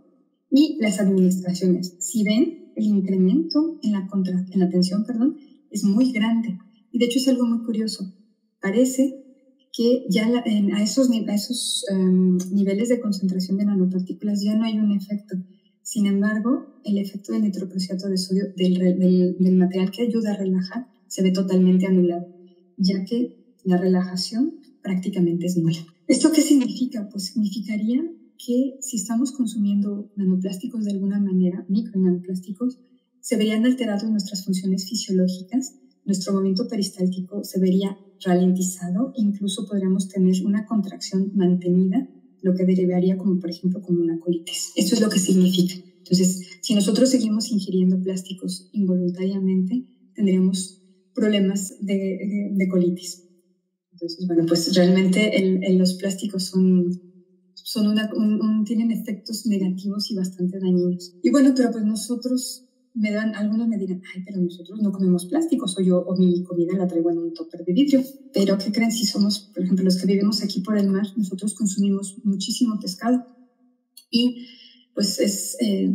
y 0.51 0.79
las 0.81 1.01
administraciones. 1.01 1.96
Si 2.01 2.25
ven, 2.25 2.73
el 2.77 2.85
incremento 2.85 3.79
en 3.83 3.92
la, 3.92 4.07
contra, 4.07 4.44
en 4.51 4.61
la 4.61 4.68
tensión 4.68 5.05
perdón, 5.05 5.37
es 5.70 5.85
muy 5.85 6.12
grande. 6.12 6.59
Y 6.92 6.99
de 6.99 7.07
hecho 7.07 7.18
es 7.18 7.29
algo 7.29 7.46
muy 7.46 7.64
curioso. 7.64 8.12
Parece 8.61 9.25
que 9.73 10.07
ya 10.09 10.27
a 10.27 10.83
esos, 10.83 11.11
a 11.11 11.35
esos 11.35 11.85
em, 11.90 12.38
niveles 12.51 12.88
de 12.88 13.01
concentración 13.01 13.59
de 13.59 13.66
nanopartículas 13.66 14.42
ya 14.42 14.57
no 14.57 14.64
hay 14.64 14.79
un 14.79 14.92
efecto. 14.92 15.37
Sin 15.83 16.07
embargo, 16.07 16.81
el 16.85 16.99
efecto 16.99 17.33
del 17.33 17.42
nitroprusiato 17.42 18.09
de 18.09 18.18
sodio 18.18 18.44
del, 18.57 18.79
del, 18.79 19.37
del 19.38 19.57
material 19.57 19.90
que 19.90 20.03
ayuda 20.03 20.33
a 20.33 20.37
relajar 20.37 20.87
se 21.07 21.23
ve 21.23 21.31
totalmente 21.31 21.87
anulado, 21.87 22.27
ya 22.77 23.05
que 23.05 23.57
la 23.64 23.77
relajación 23.77 24.55
prácticamente 24.83 25.46
es 25.46 25.57
nula. 25.57 25.81
¿Esto 26.11 26.33
qué 26.33 26.42
significa? 26.42 27.09
Pues 27.09 27.27
significaría 27.27 28.03
que 28.37 28.79
si 28.81 28.96
estamos 28.96 29.31
consumiendo 29.31 30.11
nanoplásticos 30.16 30.85
de 30.85 30.90
alguna 30.90 31.20
manera, 31.20 31.64
micro 31.68 32.01
nanoplásticos, 32.01 32.81
se 33.20 33.37
verían 33.37 33.64
alterados 33.64 34.11
nuestras 34.11 34.44
funciones 34.44 34.88
fisiológicas, 34.88 35.77
nuestro 36.05 36.33
movimiento 36.33 36.66
peristáltico 36.66 37.44
se 37.44 37.61
vería 37.61 37.96
ralentizado 38.25 39.12
incluso 39.14 39.68
podríamos 39.68 40.09
tener 40.09 40.35
una 40.44 40.66
contracción 40.66 41.31
mantenida, 41.37 42.09
lo 42.42 42.55
que 42.55 42.64
derivaría 42.64 43.16
como 43.16 43.38
por 43.38 43.51
ejemplo 43.51 43.81
como 43.81 44.03
una 44.03 44.18
colitis. 44.18 44.73
Esto 44.75 44.96
es 44.96 45.01
lo 45.01 45.11
que 45.11 45.20
significa. 45.20 45.75
Entonces, 45.99 46.42
si 46.61 46.75
nosotros 46.75 47.09
seguimos 47.09 47.53
ingiriendo 47.53 48.03
plásticos 48.03 48.68
involuntariamente, 48.73 49.85
tendríamos 50.12 50.83
problemas 51.14 51.77
de, 51.81 52.51
de, 52.53 52.68
colitis. 52.68 53.29
Entonces, 54.00 54.26
bueno, 54.26 54.46
pues 54.46 54.74
realmente 54.74 55.36
el, 55.36 55.76
los 55.78 55.94
plásticos 55.94 56.44
son 56.44 57.10
son 57.62 57.86
una, 57.86 58.10
tienen 58.64 58.90
efectos 58.90 59.46
negativos 59.46 60.10
y 60.10 60.16
bastante 60.16 60.58
dañinos. 60.58 61.14
Y 61.22 61.30
bueno, 61.30 61.52
pero 61.54 61.70
pues 61.70 61.84
nosotros 61.84 62.64
me 62.94 63.12
dan, 63.12 63.36
algunos 63.36 63.68
me 63.68 63.78
dirán, 63.78 64.02
ay, 64.12 64.22
pero 64.26 64.40
nosotros 64.40 64.80
no 64.82 64.90
comemos 64.90 65.26
plásticos 65.26 65.78
o 65.78 65.80
yo 65.82 66.00
o 66.00 66.16
mi 66.16 66.42
comida 66.42 66.76
la 66.76 66.88
traigo 66.88 67.10
en 67.10 67.18
un 67.18 67.32
topper 67.32 67.64
de 67.64 67.72
vidrio. 67.72 68.02
Pero 68.34 68.58
¿qué 68.58 68.72
creen 68.72 68.90
si 68.90 69.06
somos, 69.06 69.50
por 69.54 69.62
ejemplo, 69.62 69.84
los 69.84 69.98
que 69.98 70.06
vivimos 70.06 70.42
aquí 70.42 70.60
por 70.60 70.76
el 70.78 70.88
mar, 70.88 71.06
nosotros 71.16 71.54
consumimos 71.54 72.16
muchísimo 72.24 72.80
pescado 72.80 73.24
y 74.10 74.46
pues 74.94 75.20
es, 75.20 75.56
eh, 75.60 75.94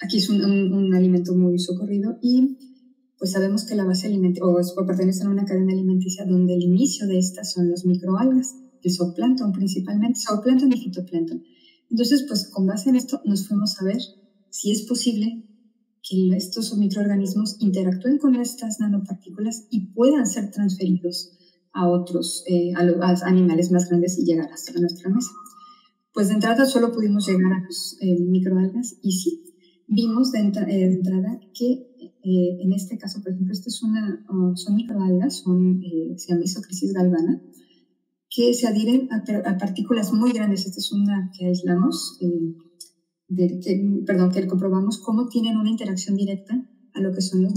aquí 0.00 0.16
es 0.16 0.28
un, 0.28 0.42
un, 0.42 0.94
alimento 0.94 1.34
muy 1.34 1.58
socorrido 1.58 2.18
y 2.20 2.58
pues 3.20 3.30
sabemos 3.30 3.64
que 3.64 3.76
la 3.76 3.84
base 3.84 4.08
alimenticia, 4.08 4.44
o, 4.44 4.86
pertenecen 4.86 5.28
a 5.28 5.30
una 5.30 5.44
cadena 5.44 5.72
alimenticia 5.72 6.24
donde 6.24 6.54
el 6.54 6.62
inicio 6.62 7.06
de 7.06 7.18
estas 7.18 7.52
son 7.52 7.70
las 7.70 7.84
microalgas 7.84 8.56
el 8.82 8.92
zooplancton 8.92 9.52
principalmente, 9.52 10.20
zooplancton 10.20 10.72
y 10.72 10.80
fitoplancton. 10.80 11.42
Entonces, 11.90 12.24
pues 12.26 12.48
con 12.48 12.66
base 12.66 12.90
en 12.90 12.96
esto 12.96 13.20
nos 13.24 13.46
fuimos 13.48 13.80
a 13.80 13.84
ver 13.84 14.00
si 14.50 14.70
es 14.70 14.82
posible 14.82 15.46
que 16.02 16.36
estos 16.36 16.76
microorganismos 16.76 17.56
interactúen 17.60 18.18
con 18.18 18.36
estas 18.36 18.80
nanopartículas 18.80 19.66
y 19.70 19.92
puedan 19.92 20.26
ser 20.26 20.50
transferidos 20.50 21.36
a 21.72 21.88
otros, 21.88 22.42
eh, 22.48 22.72
a 22.74 22.84
los 22.84 23.22
animales 23.22 23.70
más 23.70 23.88
grandes 23.88 24.18
y 24.18 24.24
llegar 24.24 24.50
hasta 24.52 24.72
nuestra 24.80 25.10
mesa. 25.10 25.30
Pues 26.12 26.28
de 26.28 26.34
entrada 26.34 26.64
solo 26.64 26.90
pudimos 26.90 27.26
llegar 27.26 27.52
a 27.52 27.64
los 27.64 27.96
eh, 28.00 28.18
microalgas 28.18 28.96
y 29.02 29.12
sí, 29.12 29.44
vimos 29.86 30.32
de, 30.32 30.40
eh, 30.40 30.84
entrada 30.84 31.38
que 31.54 31.89
en 32.22 32.72
este 32.72 32.98
caso, 32.98 33.22
por 33.22 33.32
ejemplo, 33.32 33.52
este 33.52 33.68
es 33.68 33.82
una, 33.82 34.24
oh, 34.28 34.56
son 34.56 34.74
microalgas, 34.74 35.42
son, 35.42 35.80
se 36.16 36.32
llama 36.32 36.44
isocrisis 36.44 36.92
galvana, 36.92 37.40
que 38.28 38.54
se 38.54 38.68
adhieren 38.68 39.08
a, 39.10 39.58
partículas 39.58 40.12
muy 40.12 40.32
grandes. 40.32 40.66
Esta 40.66 40.78
es 40.78 40.92
una 40.92 41.30
que 41.36 41.46
aislamos, 41.46 42.18
eh, 42.20 42.54
que, 43.36 44.02
perdón, 44.06 44.30
que 44.30 44.46
comprobamos 44.46 44.98
cómo 44.98 45.28
tienen 45.28 45.56
una 45.56 45.70
interacción 45.70 46.16
directa 46.16 46.54
a 46.94 47.00
lo 47.00 47.12
que 47.12 47.22
son 47.22 47.42
los 47.42 47.54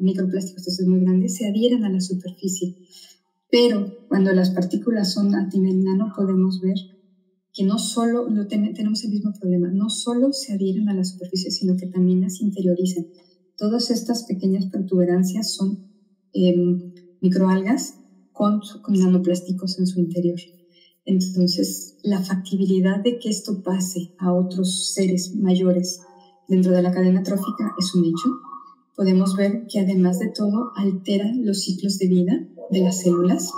microplásticos. 0.00 0.62
Estos 0.62 0.80
es 0.80 0.86
muy 0.86 1.00
grandes, 1.00 1.36
se 1.36 1.46
adhieren 1.46 1.84
a 1.84 1.90
la 1.90 2.00
superficie. 2.00 2.76
Pero 3.50 4.08
cuando 4.08 4.32
las 4.32 4.50
partículas 4.50 5.12
son 5.12 5.34
a 5.34 5.46
nivel 5.46 5.84
nano, 5.84 6.12
podemos 6.16 6.60
ver 6.60 6.76
que 7.52 7.64
no 7.64 7.78
solo 7.78 8.28
lo 8.28 8.48
tenemos 8.48 9.04
el 9.04 9.10
mismo 9.10 9.32
problema, 9.32 9.70
no 9.70 9.88
solo 9.88 10.32
se 10.32 10.54
adhieren 10.54 10.88
a 10.88 10.94
la 10.94 11.04
superficie, 11.04 11.52
sino 11.52 11.76
que 11.76 11.86
también 11.86 12.20
las 12.20 12.40
interiorizan. 12.40 13.06
Todas 13.56 13.90
estas 13.90 14.24
pequeñas 14.24 14.66
protuberancias 14.66 15.54
son 15.54 15.88
em, 16.32 16.92
microalgas 17.20 17.94
con, 18.32 18.60
nanoplásticos 18.88 19.78
en 19.78 19.86
su 19.86 20.00
interior. 20.00 20.40
Entonces, 21.04 21.96
la 22.02 22.20
factibilidad 22.20 23.02
de 23.02 23.18
que 23.18 23.28
esto 23.28 23.62
pase 23.62 24.14
a 24.18 24.32
otros 24.32 24.92
seres 24.92 25.36
mayores 25.36 26.00
dentro 26.48 26.72
de 26.72 26.82
la 26.82 26.92
cadena 26.92 27.22
trófica 27.22 27.74
es 27.78 27.94
un 27.94 28.04
hecho. 28.06 28.30
Podemos 28.96 29.36
ver 29.36 29.66
que 29.68 29.80
además 29.80 30.18
de 30.18 30.28
todo 30.28 30.72
altera 30.76 31.30
los 31.34 31.60
ciclos 31.60 31.98
de 31.98 32.08
vida 32.08 32.48
de 32.70 32.80
las 32.80 33.00
células, 33.00 33.52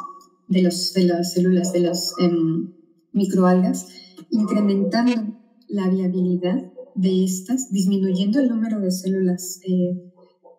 de 0.48 0.62
las 0.62 0.92
células 1.32 1.72
de 1.72 1.80
las 1.80 2.12
em, 2.20 2.72
microalgas, 3.12 3.88
incrementando 4.30 5.38
la 5.68 5.88
viabilidad 5.88 6.72
de 6.96 7.24
estas, 7.24 7.70
disminuyendo 7.70 8.40
el 8.40 8.48
número 8.48 8.80
de 8.80 8.90
células 8.90 9.60
eh, 9.66 9.96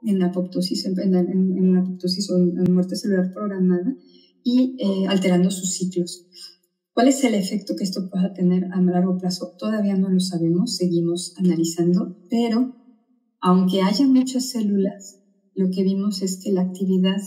en 0.03 0.23
apoptosis, 0.23 0.85
en, 0.85 1.15
en, 1.15 1.75
apoptosis 1.77 2.29
o 2.29 2.37
en, 2.37 2.73
muerte 2.73 2.95
celular 2.95 3.31
programada 3.33 3.95
y 4.43 4.77
eh, 4.79 5.07
alterando 5.07 5.51
sus 5.51 5.71
ciclos. 5.71 6.27
¿Cuál 6.93 7.09
es 7.09 7.23
el 7.23 7.35
efecto 7.35 7.75
que 7.75 7.83
esto 7.83 8.09
pueda 8.09 8.33
tener 8.33 8.65
a 8.71 8.81
largo 8.81 9.17
plazo? 9.17 9.55
Todavía 9.57 9.95
no 9.95 10.09
lo 10.09 10.19
sabemos, 10.19 10.77
seguimos 10.77 11.33
analizando, 11.37 12.17
pero 12.29 12.75
aunque 13.41 13.81
haya 13.81 14.07
muchas 14.07 14.49
células, 14.49 15.19
lo 15.53 15.69
que 15.69 15.83
vimos 15.83 16.21
es 16.21 16.39
que 16.43 16.51
la 16.51 16.61
actividad 16.61 17.21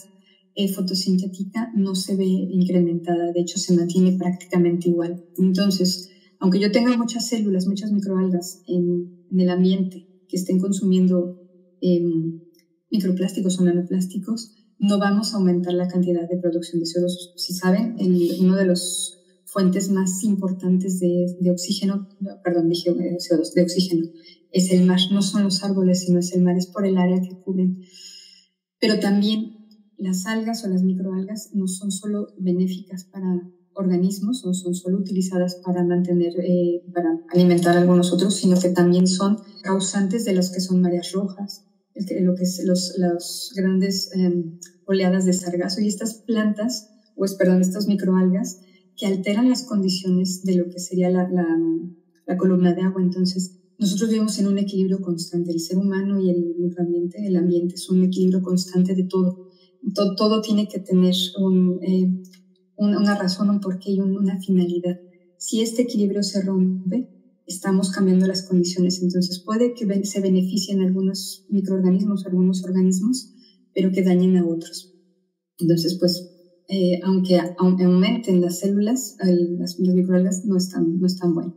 eh, 0.55 0.69
fotosintética 0.69 1.73
no 1.75 1.95
se 1.95 2.17
ve 2.17 2.27
incrementada, 2.27 3.33
de 3.33 3.41
hecho 3.41 3.59
se 3.59 3.75
mantiene 3.75 4.17
prácticamente 4.19 4.89
igual. 4.89 5.25
Entonces, 5.39 6.11
aunque 6.41 6.59
yo 6.59 6.73
tenga 6.73 6.97
muchas 6.97 7.29
células, 7.29 7.67
muchas 7.67 7.93
microalgas 7.93 8.63
en, 8.67 9.21
el 9.31 9.51
ambiente 9.51 10.09
que 10.29 10.37
estén 10.37 10.59
consumiendo 10.59 11.41
eh, 11.81 12.03
microplásticos 12.91 13.61
o 13.61 13.65
nanoplásticos, 13.65 14.57
no 14.79 14.99
vamos 14.99 15.33
a 15.33 15.37
aumentar 15.37 15.75
la 15.75 15.87
cantidad 15.87 16.29
de 16.29 16.39
producción 16.39 16.81
de 16.81 16.87
CO2. 16.87 17.35
Si 17.37 17.53
saben, 17.53 17.97
el, 17.99 18.37
uno 18.41 18.57
de 18.57 18.65
los 18.65 19.19
fuentes 19.45 19.91
más 19.91 20.25
importantes 20.25 20.99
de, 20.99 21.37
de 21.39 21.51
oxígeno, 21.51 22.09
perdón, 22.43 22.71
dije 22.71 22.91
eh, 22.91 23.19
CO2, 23.19 23.53
de 23.55 23.63
oxígeno, 23.63 24.09
es 24.51 24.73
el 24.73 24.87
mar. 24.87 24.99
No 25.13 25.23
son 25.23 25.45
los 25.45 25.63
árboles, 25.63 26.01
sino 26.01 26.19
es 26.19 26.33
el 26.33 26.43
mar, 26.43 26.57
es 26.57 26.67
por 26.67 26.87
el 26.87 26.97
área 26.97 27.21
que 27.21 27.39
cubren. 27.39 27.83
Pero 28.81 28.99
también 28.99 29.67
las 29.99 30.27
algas 30.27 30.65
o 30.65 30.69
las 30.69 30.83
microalgas 30.83 31.51
no 31.53 31.69
son 31.69 31.93
solo 31.93 32.29
benéficas 32.39 33.05
para 33.05 33.43
organismos 33.81 34.45
o 34.45 34.55
son 34.55 34.75
solo 34.75 34.99
utilizadas 34.99 35.57
para 35.57 35.83
mantener, 35.85 36.33
eh, 36.41 36.83
para 36.95 37.19
alimentar 37.33 37.77
a 37.77 37.81
algunos 37.81 38.13
otros, 38.13 38.37
sino 38.37 38.59
que 38.61 38.71
también 38.71 39.07
son 39.07 39.39
causantes 39.63 40.25
de 40.25 40.35
los 40.35 40.51
que 40.51 40.61
son 40.61 40.81
mareas 40.81 41.13
rojas, 41.13 41.65
lo 41.95 42.35
que 42.35 42.45
es 42.45 42.63
los, 42.65 43.53
grandes 43.57 44.11
em, 44.15 44.59
oleadas 44.87 45.25
de 45.25 45.33
sargazo 45.33 45.81
y 45.81 45.89
estas 45.89 46.15
plantas, 46.15 46.91
pues 47.17 47.35
perdón, 47.35 47.61
estas 47.61 47.87
microalgas 47.87 48.61
que 48.97 49.07
alteran 49.07 49.49
las 49.49 49.65
condiciones 49.65 50.43
de 50.45 50.55
lo 50.57 50.69
que 50.71 50.79
sería 50.79 51.11
la, 51.11 51.29
la, 51.29 51.47
la 52.27 52.37
columna 52.37 52.75
de 52.75 52.83
agua. 52.83 53.03
Entonces, 53.03 53.61
nosotros 53.81 54.11
vivimos 54.11 54.39
en 54.39 54.47
un 54.47 54.59
equilibrio 54.59 55.01
constante. 55.01 55.53
El 55.53 55.61
ser 55.61 55.79
humano 55.79 56.21
y 56.21 56.29
el 56.29 56.55
microambiente, 56.59 57.27
el 57.27 57.37
ambiente, 57.37 57.77
es 57.77 57.89
un 57.89 58.05
equilibrio 58.05 58.43
constante 58.43 58.95
de 58.95 59.05
todo. 59.05 59.49
Todo, 59.95 60.15
todo 60.15 60.43
tiene 60.43 60.69
que 60.69 60.81
tener 60.81 61.15
un, 61.39 61.81
eh, 61.83 62.23
una 62.81 63.15
razón, 63.15 63.51
un 63.51 63.61
porqué 63.61 63.93
y 63.93 64.01
una 64.01 64.39
finalidad. 64.41 64.99
Si 65.39 65.61
este 65.61 65.83
equilibrio 65.83 66.23
se 66.23 66.43
rompe, 66.43 67.09
estamos 67.47 67.91
cambiando 67.91 68.27
las 68.27 68.43
condiciones. 68.43 69.03
Entonces 69.03 69.41
puede 69.41 69.75
que 69.75 70.05
se 70.05 70.21
beneficien 70.21 70.81
algunos 70.81 71.47
microorganismos, 71.51 72.27
algunos 72.27 72.65
organismos, 72.65 73.35
pero 73.75 73.91
que 73.91 74.03
dañen 74.03 74.37
a 74.37 74.47
otros. 74.47 74.95
Entonces, 75.59 75.97
pues, 75.99 76.31
eh, 76.69 77.01
aunque 77.03 77.41
aumenten 77.59 78.41
las 78.41 78.61
células, 78.61 79.17
las, 79.21 79.79
microalgas 79.79 80.45
no 80.45 80.57
están, 80.57 81.01
no 81.01 81.07
están 81.07 81.35
buenas. 81.35 81.55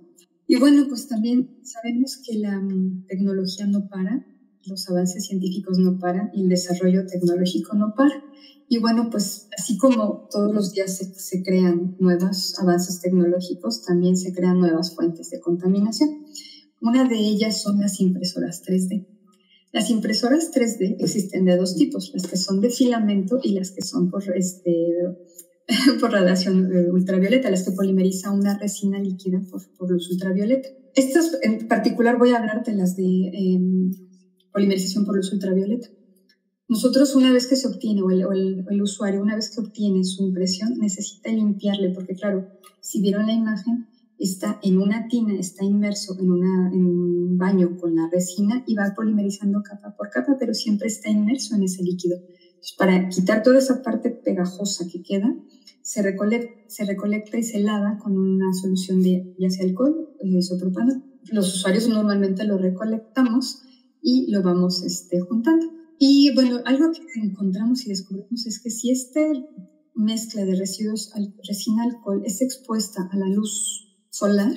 Y 0.47 0.57
bueno, 0.57 0.85
pues 0.89 1.07
también 1.07 1.59
sabemos 1.63 2.19
que 2.25 2.37
la 2.37 2.59
mm, 2.59 3.05
tecnología 3.07 3.65
no 3.67 3.87
para, 3.87 4.25
los 4.65 4.89
avances 4.89 5.25
científicos 5.25 5.77
no 5.79 5.99
paran 5.99 6.31
y 6.33 6.43
el 6.43 6.49
desarrollo 6.49 7.05
tecnológico 7.05 7.75
no 7.75 7.93
para. 7.95 8.23
Y 8.69 8.79
bueno, 8.79 9.09
pues 9.11 9.47
así 9.57 9.77
como 9.77 10.27
todos 10.31 10.53
los 10.53 10.71
días 10.71 10.97
se, 10.97 11.05
se, 11.13 11.43
crean 11.43 11.95
nuevos 11.99 12.57
avances 12.59 13.01
tecnológicos, 13.01 13.83
también 13.83 14.17
se 14.17 14.33
crean 14.33 14.59
nuevas 14.59 14.95
fuentes 14.95 15.29
de 15.29 15.39
contaminación. 15.39 16.25
Una 16.81 17.07
de 17.07 17.17
ellas 17.17 17.61
son 17.61 17.79
las 17.79 17.99
impresoras 17.99 18.63
3D. 18.63 19.07
Las 19.73 19.89
impresoras 19.89 20.51
3D 20.51 20.97
existen 20.99 21.45
de 21.45 21.57
dos 21.57 21.75
tipos, 21.75 22.11
las 22.13 22.27
que 22.27 22.37
son 22.37 22.61
de 22.61 22.69
filamento 22.69 23.39
y 23.41 23.53
las 23.53 23.71
que 23.71 23.81
son 23.81 24.11
por, 24.11 24.23
este, 24.37 24.71
por 25.99 26.11
radiación 26.11 26.71
eh, 26.71 26.91
ultravioleta, 26.91 27.49
las 27.49 27.63
que 27.63 27.71
polimeriza 27.71 28.31
una 28.31 28.57
resina 28.57 28.99
líquida 28.99 29.41
por, 29.49 29.61
por 29.75 29.89
luz 29.89 30.11
ultravioleta. 30.11 30.69
Estas 30.95 31.39
en 31.41 31.67
particular 31.67 32.19
voy 32.19 32.31
a 32.31 32.37
hablar 32.37 32.63
de 32.63 32.75
las 32.75 32.95
de 32.95 33.03
eh, 33.03 33.59
polimerización 34.53 35.03
por 35.03 35.17
luz 35.17 35.33
ultravioleta. 35.33 35.89
Nosotros 36.69 37.15
una 37.15 37.33
vez 37.33 37.47
que 37.47 37.55
se 37.55 37.67
obtiene, 37.67 38.01
o 38.01 38.09
el, 38.09 38.81
usuario 38.81 39.21
una 39.21 39.35
vez 39.35 39.53
que 39.53 39.61
obtiene 39.61 40.03
su 40.03 40.23
impresión, 40.23 40.77
necesita 40.79 41.29
limpiarle, 41.29 41.89
porque 41.89 42.15
claro, 42.15 42.47
si 42.79 43.01
vieron 43.01 43.27
la 43.27 43.33
imagen, 43.33 43.87
está 44.17 44.59
en 44.63 44.77
una 44.77 45.07
tina, 45.07 45.37
está 45.37 45.65
inmerso 45.65 46.17
en, 46.19 46.31
una, 46.31 46.71
un 46.71 47.37
baño 47.37 47.77
con 47.77 47.95
la 47.95 48.09
resina 48.09 48.63
y 48.65 48.75
va 48.75 48.93
polimerizando 48.95 49.61
capa 49.61 49.95
por 49.97 50.09
capa, 50.09 50.37
pero 50.39 50.53
siempre 50.53 50.87
está 50.87 51.09
inmerso 51.09 51.55
en 51.55 51.63
ese 51.63 51.83
líquido. 51.83 52.17
para 52.77 53.09
quitar 53.09 53.43
toda 53.43 53.59
esa 53.59 53.81
parte 53.81 54.09
pegajosa 54.09 54.87
que 54.87 55.03
queda, 55.03 55.35
se 55.81 56.01
recolecta, 56.01 56.49
se 56.67 56.85
recolecta 56.85 57.37
y 57.37 57.43
se 57.43 57.59
lava 57.59 57.97
con 57.97 58.17
una 58.17 58.53
solución 58.53 59.03
de 59.03 59.35
ya 59.37 59.49
sea 59.49 59.65
alcohol 59.65 60.09
o 60.19 60.25
isopropano. 60.25 61.03
Los 61.29 61.53
usuarios 61.53 61.89
normalmente 61.89 62.45
lo 62.45 62.57
recolectamos 62.57 63.63
y 64.03 64.29
lo 64.29 64.43
vamos 64.43 64.83
este, 64.83 65.21
juntando. 65.21 65.65
Y 65.97 66.31
bueno, 66.35 66.59
algo 66.65 66.91
que 66.91 67.19
encontramos 67.19 67.85
y 67.85 67.89
descubrimos 67.89 68.45
es 68.45 68.61
que 68.61 68.69
si 68.69 68.91
esta 68.91 69.21
mezcla 69.95 70.43
de 70.45 70.55
residuos, 70.55 71.11
resina-alcohol, 71.47 72.23
es 72.25 72.41
expuesta 72.41 73.09
a 73.11 73.17
la 73.17 73.27
luz 73.27 73.87
solar, 74.09 74.53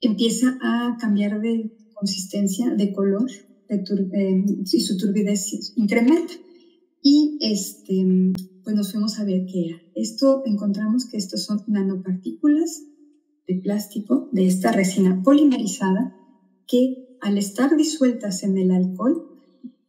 empieza 0.00 0.58
a 0.62 0.96
cambiar 0.98 1.40
de 1.40 1.76
consistencia, 1.94 2.74
de 2.74 2.92
color, 2.92 3.30
eh, 3.68 4.44
y 4.64 4.80
su 4.80 4.96
turbidez 4.96 5.74
incrementa. 5.76 6.32
Y 7.02 7.38
este, 7.40 8.32
pues 8.64 8.74
nos 8.74 8.92
fuimos 8.92 9.18
a 9.18 9.24
ver 9.24 9.46
qué 9.46 9.66
era. 9.66 9.82
Esto 9.94 10.42
encontramos 10.46 11.06
que 11.06 11.18
estos 11.18 11.44
son 11.44 11.62
nanopartículas 11.66 12.82
de 13.46 13.56
plástico 13.56 14.28
de 14.32 14.46
esta 14.46 14.72
resina 14.72 15.22
polimerizada 15.22 16.16
que 16.66 17.16
al 17.20 17.38
estar 17.38 17.76
disueltas 17.76 18.42
en 18.42 18.58
el 18.58 18.70
alcohol, 18.70 19.36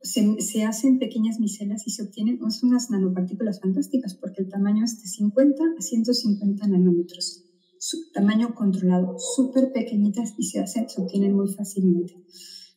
se, 0.02 0.64
hacen 0.64 1.00
pequeñas 1.00 1.40
micelas 1.40 1.86
y 1.88 1.92
se 1.92 2.04
obtienen 2.04 2.40
unas 2.42 2.90
nanopartículas 2.90 3.60
fantásticas 3.60 4.16
porque 4.16 4.42
el 4.42 4.50
tamaño 4.50 4.86
es 4.86 5.02
de 5.02 5.08
50 5.08 5.64
a 5.78 5.82
150 5.82 6.68
nanómetros. 6.68 7.44
Su 7.80 8.12
tamaño 8.12 8.56
controlado, 8.56 9.18
súper 9.20 9.72
pequeñitas 9.72 10.34
y 10.38 10.44
se, 10.44 10.60
hacen, 10.60 10.90
se 10.90 11.02
obtienen 11.02 11.36
muy 11.36 11.54
fácilmente. 11.54 12.14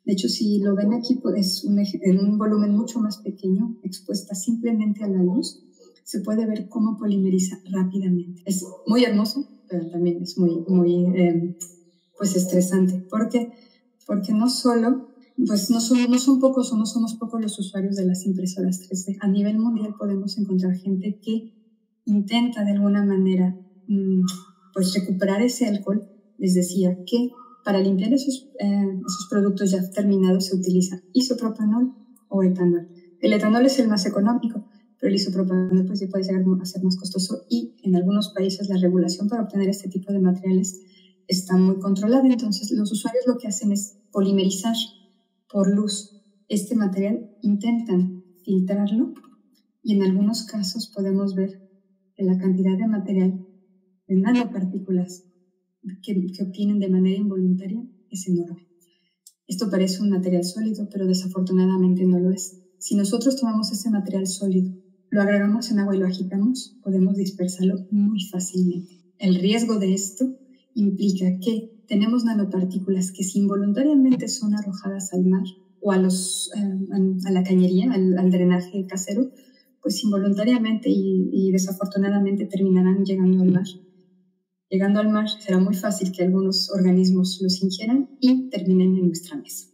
De 0.04 0.12
hecho, 0.12 0.28
si 0.28 0.58
lo 0.58 0.74
ven 0.74 0.92
aquí, 0.92 1.16
pues, 1.16 1.64
un, 1.64 1.78
en 1.78 2.18
un 2.18 2.38
volumen 2.38 2.72
mucho 2.72 3.00
más 3.00 3.18
pequeño, 3.18 3.78
expuesta 3.82 4.34
simplemente 4.34 5.04
a 5.04 5.08
la 5.08 5.22
luz, 5.22 5.62
se 6.04 6.20
puede 6.20 6.46
ver 6.46 6.68
cómo 6.68 6.98
polimeriza 6.98 7.60
rápidamente. 7.70 8.42
Es 8.44 8.64
muy 8.86 9.04
hermoso, 9.04 9.48
pero 9.68 9.88
también 9.90 10.22
es 10.22 10.36
muy, 10.38 10.64
muy 10.66 11.06
eh, 11.16 11.56
pues 12.18 12.34
estresante, 12.34 13.06
porque 13.08 13.52
porque 14.10 14.32
no 14.32 14.48
solo, 14.48 15.06
pues 15.46 15.70
no, 15.70 15.80
son, 15.80 16.10
no 16.10 16.18
son 16.18 16.40
pocos 16.40 16.72
o 16.72 16.76
no 16.76 16.84
somos 16.84 17.14
pocos 17.14 17.40
los 17.40 17.56
usuarios 17.60 17.94
de 17.94 18.04
las 18.04 18.26
impresoras 18.26 18.80
3D. 18.90 19.18
A 19.20 19.28
nivel 19.28 19.56
mundial 19.56 19.94
podemos 19.96 20.36
encontrar 20.36 20.74
gente 20.74 21.20
que 21.22 21.54
intenta 22.06 22.64
de 22.64 22.72
alguna 22.72 23.04
manera 23.04 23.56
mm, 23.86 24.22
pues 24.74 24.92
recuperar 24.94 25.42
ese 25.42 25.68
alcohol. 25.68 26.10
Les 26.38 26.54
decía 26.54 26.98
que 27.06 27.30
para 27.64 27.78
limpiar 27.78 28.12
esos, 28.12 28.48
eh, 28.58 28.98
esos 28.98 29.28
productos 29.30 29.70
ya 29.70 29.88
terminados 29.92 30.46
se 30.46 30.56
utiliza 30.56 31.00
isopropanol 31.12 31.94
o 32.28 32.42
etanol. 32.42 32.88
El 33.20 33.32
etanol 33.32 33.64
es 33.64 33.78
el 33.78 33.86
más 33.86 34.06
económico, 34.06 34.66
pero 34.98 35.10
el 35.10 35.14
isopropanol 35.14 35.86
pues, 35.86 36.04
puede 36.10 36.24
llegar 36.24 36.42
a 36.60 36.64
ser 36.64 36.82
más 36.82 36.96
costoso 36.96 37.44
y 37.48 37.76
en 37.84 37.94
algunos 37.94 38.30
países 38.30 38.68
la 38.68 38.76
regulación 38.76 39.28
para 39.28 39.42
obtener 39.42 39.68
este 39.68 39.88
tipo 39.88 40.12
de 40.12 40.18
materiales 40.18 40.80
está 41.30 41.56
muy 41.56 41.78
controlada. 41.78 42.26
Entonces 42.26 42.70
los 42.72 42.92
usuarios 42.92 43.24
lo 43.26 43.38
que 43.38 43.48
hacen 43.48 43.72
es 43.72 43.98
polimerizar 44.12 44.74
por 45.48 45.72
luz 45.74 46.20
este 46.48 46.74
material, 46.74 47.30
intentan 47.42 48.24
filtrarlo 48.44 49.14
y 49.82 49.94
en 49.94 50.02
algunos 50.02 50.44
casos 50.44 50.90
podemos 50.94 51.34
ver 51.34 51.70
que 52.16 52.24
la 52.24 52.36
cantidad 52.38 52.76
de 52.76 52.86
material, 52.86 53.46
de 54.08 54.16
nanopartículas 54.16 55.24
que, 56.02 56.26
que 56.32 56.42
obtienen 56.42 56.80
de 56.80 56.88
manera 56.88 57.16
involuntaria 57.16 57.82
es 58.10 58.26
enorme. 58.26 58.66
Esto 59.46 59.70
parece 59.70 60.02
un 60.02 60.10
material 60.10 60.44
sólido, 60.44 60.88
pero 60.90 61.06
desafortunadamente 61.06 62.04
no 62.04 62.18
lo 62.18 62.30
es. 62.30 62.60
Si 62.78 62.96
nosotros 62.96 63.36
tomamos 63.36 63.70
ese 63.72 63.90
material 63.90 64.26
sólido, 64.26 64.72
lo 65.10 65.22
agregamos 65.22 65.70
en 65.70 65.80
agua 65.80 65.96
y 65.96 65.98
lo 65.98 66.06
agitamos, 66.06 66.78
podemos 66.82 67.16
dispersarlo 67.16 67.86
muy 67.90 68.20
fácilmente. 68.30 69.00
El 69.18 69.36
riesgo 69.36 69.78
de 69.78 69.92
esto 69.92 70.36
implica 70.74 71.38
que 71.40 71.82
tenemos 71.86 72.24
nanopartículas 72.24 73.10
que 73.12 73.24
si 73.24 73.40
involuntariamente 73.40 74.28
son 74.28 74.54
arrojadas 74.54 75.12
al 75.12 75.24
mar 75.24 75.42
o 75.80 75.92
a, 75.92 75.98
los, 75.98 76.50
eh, 76.56 77.26
a 77.26 77.30
la 77.30 77.42
cañería, 77.42 77.92
al, 77.92 78.30
drenaje 78.30 78.86
casero, 78.86 79.32
pues 79.82 80.04
involuntariamente 80.04 80.88
y, 80.88 81.50
desafortunadamente 81.50 82.46
terminarán 82.46 83.04
llegando 83.04 83.42
al 83.42 83.50
mar. 83.50 83.66
Llegando 84.68 85.00
al 85.00 85.08
mar 85.08 85.28
será 85.28 85.58
muy 85.58 85.74
fácil 85.74 86.12
que 86.12 86.22
algunos 86.22 86.70
organismos 86.70 87.40
los 87.42 87.60
ingieran 87.62 88.10
y 88.20 88.50
terminen 88.50 88.96
en 88.96 89.06
nuestra 89.06 89.36
mesa. 89.36 89.66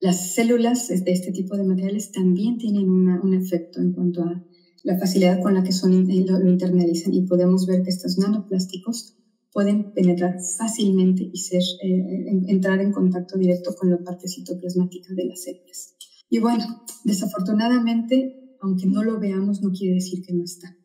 Las 0.00 0.34
células 0.34 0.88
de 0.88 1.12
este 1.12 1.32
tipo 1.32 1.56
de 1.56 1.64
materiales 1.64 2.10
también 2.12 2.58
tienen 2.58 2.90
un 2.90 3.34
efecto 3.34 3.80
en 3.80 3.92
cuanto 3.92 4.22
a 4.24 4.44
la 4.82 4.98
facilidad 4.98 5.40
con 5.40 5.54
la 5.54 5.62
que 5.62 5.72
son, 5.72 6.10
eh, 6.10 6.24
lo 6.26 6.48
internalizan 6.48 7.14
y 7.14 7.22
podemos 7.22 7.66
ver 7.66 7.82
que 7.82 7.90
estos 7.90 8.18
nanoplásticos 8.18 9.19
pueden 9.52 9.92
penetrar 9.92 10.36
fácilmente 10.56 11.28
y 11.32 11.36
ser, 11.38 11.62
eh, 11.82 12.42
entrar 12.48 12.80
en 12.80 12.92
contacto 12.92 13.36
directo 13.36 13.74
con 13.74 13.90
la 13.90 13.98
parte 13.98 14.28
citoplasmática 14.28 15.12
de 15.14 15.24
las 15.24 15.42
células. 15.42 15.94
Y 16.28 16.38
bueno, 16.38 16.64
desafortunadamente, 17.04 18.56
aunque 18.60 18.86
no 18.86 19.02
lo 19.02 19.18
veamos, 19.18 19.62
no 19.62 19.70
quiere 19.72 19.94
decir 19.94 20.22
que 20.24 20.32
no 20.32 20.44
está. 20.44 20.76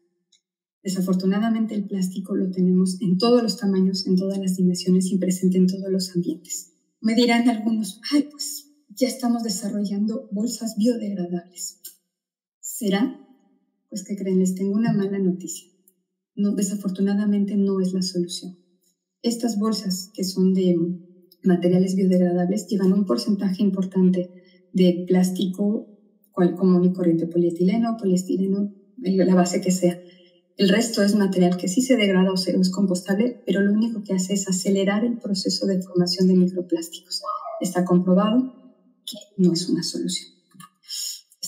Desafortunadamente 0.84 1.76
el 1.76 1.86
plástico 1.88 2.36
lo 2.36 2.50
tenemos 2.52 3.02
en 3.02 3.18
todos 3.18 3.42
los 3.42 3.58
tamaños, 3.58 4.06
en 4.08 4.16
todas 4.16 4.38
las 4.40 4.56
dimensiones 4.56 5.12
y 5.12 5.18
presente 5.18 5.58
en 5.58 5.68
todos 5.68 5.90
los 5.90 6.16
ambientes. 6.16 6.74
Me 7.02 7.16
dirán 7.16 7.48
algunos, 7.50 8.02
ay, 8.12 8.28
pues 8.32 8.72
ya 8.90 9.08
estamos 9.08 9.44
desarrollando 9.44 10.28
bolsas 10.32 10.76
biodegradables. 10.78 11.82
¿Será? 12.60 13.20
Pues 13.90 14.04
que 14.04 14.16
creen, 14.16 14.40
les 14.40 14.56
tengo 14.56 14.74
una 14.74 14.94
mala 14.94 15.20
noticia 15.20 15.75
no, 16.36 16.54
desafortunadamente 16.54 17.56
no 17.56 17.80
es 17.80 17.94
la 17.94 18.02
solución. 18.02 18.58
Estas 19.22 19.58
bolsas 19.58 20.12
que 20.14 20.24
son 20.24 20.54
de 20.54 20.76
materiales 21.44 21.96
biodegradables 21.96 22.68
llevan 22.68 22.94
un 22.94 23.06
porcentaje 23.06 23.64
importante 23.64 24.30
de 24.74 25.06
plástico 25.08 25.88
cual 26.32 26.56
común 26.56 26.84
y 26.84 26.94
corriente, 26.94 27.28
polietileno, 27.28 27.98
poliestireno, 27.98 28.74
la 28.98 29.36
base 29.36 29.62
que 29.62 29.72
sea. 29.72 30.00
El 30.58 30.70
resto 30.70 31.02
es 31.02 31.16
material 31.16 31.58
que 31.58 31.68
sí 31.68 31.82
se 31.82 31.96
degrada 31.96 32.32
o 32.32 32.36
es 32.36 32.70
compostable, 32.70 33.42
pero 33.46 33.62
lo 33.62 33.74
único 33.74 34.04
que 34.04 34.14
hace 34.14 34.34
es 34.34 34.48
acelerar 34.48 35.04
el 35.06 35.18
proceso 35.18 35.66
de 35.66 35.82
formación 35.82 36.28
de 36.28 36.36
microplásticos. 36.36 37.22
Está 37.62 37.86
comprobado 37.86 38.54
que 39.06 39.18
no 39.38 39.54
es 39.54 39.70
una 39.70 39.84
solución. 39.84 40.35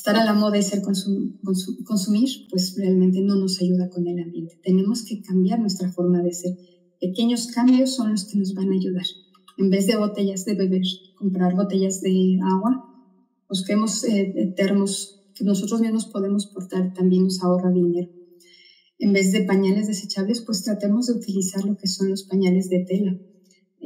Estar 0.07 0.21
a 0.21 0.25
la 0.25 0.39
moda 0.39 0.57
y 0.57 0.63
ser 0.63 0.81
consumir, 0.81 2.29
pues 2.49 2.75
realmente 2.77 3.19
no 3.19 3.35
nos 3.35 3.61
ayuda 3.61 3.89
con 3.89 4.07
el 4.07 4.17
ambiente. 4.23 4.57
Tenemos 4.63 5.03
que 5.03 5.21
cambiar 5.21 5.59
nuestra 5.59 5.91
forma 5.91 6.23
de 6.23 6.31
ser. 6.31 6.55
Pequeños 6.97 7.47
cambios 7.47 7.93
son 7.93 8.11
los 8.11 8.23
que 8.23 8.37
nos 8.37 8.53
van 8.53 8.71
a 8.71 8.75
ayudar. 8.75 9.03
En 9.57 9.69
vez 9.69 9.85
de 9.85 9.97
botellas 9.97 10.45
de 10.45 10.53
beber, 10.53 10.83
comprar 11.17 11.57
botellas 11.57 11.99
de 11.99 12.39
agua, 12.41 12.85
busquemos 13.49 14.05
eh, 14.05 14.53
termos 14.55 15.25
que 15.35 15.43
nosotros 15.43 15.81
mismos 15.81 16.05
podemos 16.05 16.45
portar, 16.45 16.93
también 16.93 17.25
nos 17.25 17.43
ahorra 17.43 17.69
dinero. 17.69 18.09
En 18.99 19.11
vez 19.11 19.33
de 19.33 19.41
pañales 19.41 19.87
desechables, 19.87 20.39
pues 20.39 20.63
tratemos 20.63 21.07
de 21.07 21.15
utilizar 21.15 21.65
lo 21.65 21.75
que 21.75 21.87
son 21.87 22.09
los 22.09 22.23
pañales 22.23 22.69
de 22.69 22.85
tela. 22.87 23.19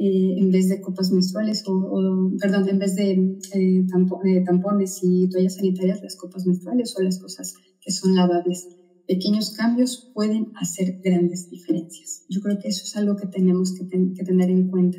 Eh, 0.04 0.34
en 0.36 0.50
vez 0.50 0.68
de 0.68 0.80
copas 0.80 1.12
menstruales 1.12 1.62
o, 1.64 2.32
perdón, 2.40 2.68
en 2.68 2.80
vez 2.80 2.96
de 2.96 3.12
eh, 3.12 3.38
eh, 3.54 4.44
tampones 4.44 4.98
y 5.00 5.28
toallas 5.28 5.54
sanitarias, 5.54 6.02
las 6.02 6.16
copas 6.16 6.44
menstruales 6.44 6.92
o 6.98 7.02
las 7.02 7.20
cosas 7.20 7.54
que 7.80 7.92
son 7.92 8.16
lavables. 8.16 8.66
Pequeños 9.06 9.52
cambios 9.52 10.10
pueden 10.12 10.50
hacer 10.56 11.00
grandes 11.04 11.50
diferencias. 11.50 12.24
Yo 12.28 12.40
creo 12.40 12.58
que 12.58 12.66
eso 12.66 12.82
es 12.82 12.96
algo 12.96 13.14
que 13.14 13.28
tenemos 13.28 13.74
que, 13.78 13.86
que 13.88 14.24
tener 14.24 14.50
en 14.50 14.70
cuenta. 14.70 14.98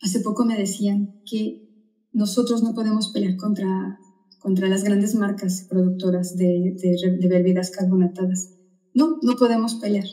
Hace 0.00 0.18
poco 0.18 0.44
me 0.44 0.58
decían 0.58 1.22
que 1.24 1.68
nosotros 2.12 2.64
no 2.64 2.74
podemos 2.74 3.12
pelear 3.12 3.36
contra, 3.36 3.96
contra 4.40 4.68
las 4.68 4.82
grandes 4.82 5.14
marcas 5.14 5.68
productoras 5.70 6.36
de, 6.36 6.74
de, 6.76 7.28
bebidas 7.28 7.70
carbonatadas. 7.70 8.56
No, 8.92 9.18
no 9.22 9.36
podemos 9.36 9.76
pelear, 9.76 10.06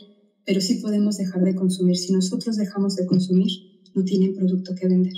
pero 0.46 0.60
sí 0.60 0.76
podemos 0.76 1.16
dejar 1.16 1.42
de 1.42 1.56
consumir. 1.56 1.96
Si 1.96 2.12
nosotros 2.12 2.54
dejamos 2.54 2.94
de 2.94 3.04
consumir, 3.04 3.50
no 3.98 4.04
tienen 4.04 4.34
producto 4.34 4.74
que 4.78 4.88
vender. 4.88 5.12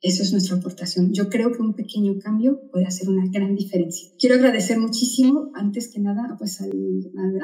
Eso 0.00 0.22
es 0.24 0.32
nuestra 0.32 0.56
aportación. 0.56 1.12
Yo 1.12 1.28
creo 1.28 1.52
que 1.52 1.62
un 1.62 1.74
pequeño 1.74 2.18
cambio 2.18 2.60
puede 2.72 2.86
hacer 2.86 3.08
una 3.08 3.24
gran 3.30 3.54
diferencia. 3.54 4.10
Quiero 4.18 4.34
agradecer 4.34 4.78
muchísimo, 4.80 5.50
antes 5.54 5.92
que 5.92 6.00
nada, 6.00 6.34
pues 6.38 6.60
al, 6.60 6.72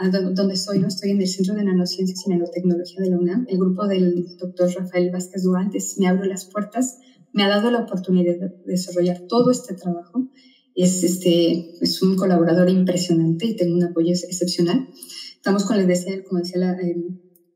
a, 0.00 0.08
donde 0.10 0.54
estoy, 0.54 0.80
¿no? 0.80 0.88
Estoy 0.88 1.10
en 1.10 1.20
el 1.20 1.28
Centro 1.28 1.54
de 1.54 1.64
Nanociencias 1.64 2.26
y 2.26 2.30
Nanotecnología 2.30 3.00
de 3.00 3.10
la 3.10 3.18
UNAM. 3.18 3.46
El 3.48 3.58
grupo 3.58 3.86
del 3.86 4.36
doctor 4.38 4.70
Rafael 4.74 5.10
Vázquez 5.12 5.44
Duantes 5.44 5.96
me 5.98 6.08
abre 6.08 6.26
las 6.28 6.46
puertas 6.46 6.98
me 7.32 7.44
ha 7.44 7.48
dado 7.48 7.70
la 7.70 7.80
oportunidad 7.80 8.36
de 8.36 8.50
desarrollar 8.66 9.20
todo 9.28 9.50
este 9.50 9.74
trabajo. 9.74 10.28
Es, 10.74 11.02
este, 11.02 11.72
es 11.80 12.02
un 12.02 12.16
colaborador 12.16 12.70
impresionante 12.70 13.46
y 13.46 13.56
tengo 13.56 13.76
un 13.76 13.84
apoyo 13.84 14.12
excepcional. 14.12 14.88
Estamos 15.34 15.64
con, 15.64 15.76
les 15.76 15.86
decía, 15.86 16.22
como 16.24 16.40
decía 16.40 16.58
la, 16.58 16.72
eh, 16.72 16.96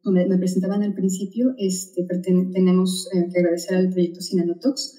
me, 0.04 0.38
presentaban 0.38 0.82
al 0.82 0.94
principio, 0.94 1.54
este, 1.58 2.04
tenemos 2.04 3.08
eh, 3.12 3.28
que 3.32 3.38
agradecer 3.38 3.76
al 3.76 3.90
proyecto 3.90 4.20
Sinanotox 4.20 4.96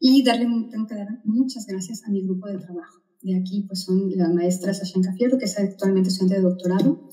y 0.00 0.22
darle, 0.22 0.46
tengo 0.70 0.86
que 0.86 0.94
dar 0.94 1.08
muchas 1.24 1.66
gracias 1.66 2.04
a 2.04 2.10
mi 2.10 2.22
grupo 2.22 2.46
de 2.48 2.58
trabajo. 2.58 3.02
De 3.22 3.34
aquí 3.36 3.64
pues 3.66 3.80
son 3.84 4.10
la 4.16 4.28
maestra 4.28 4.74
Sashanka 4.74 5.14
Fierro, 5.14 5.38
que 5.38 5.46
es 5.46 5.58
actualmente 5.58 6.10
estudiante 6.10 6.36
de 6.36 6.42
doctorado, 6.42 7.10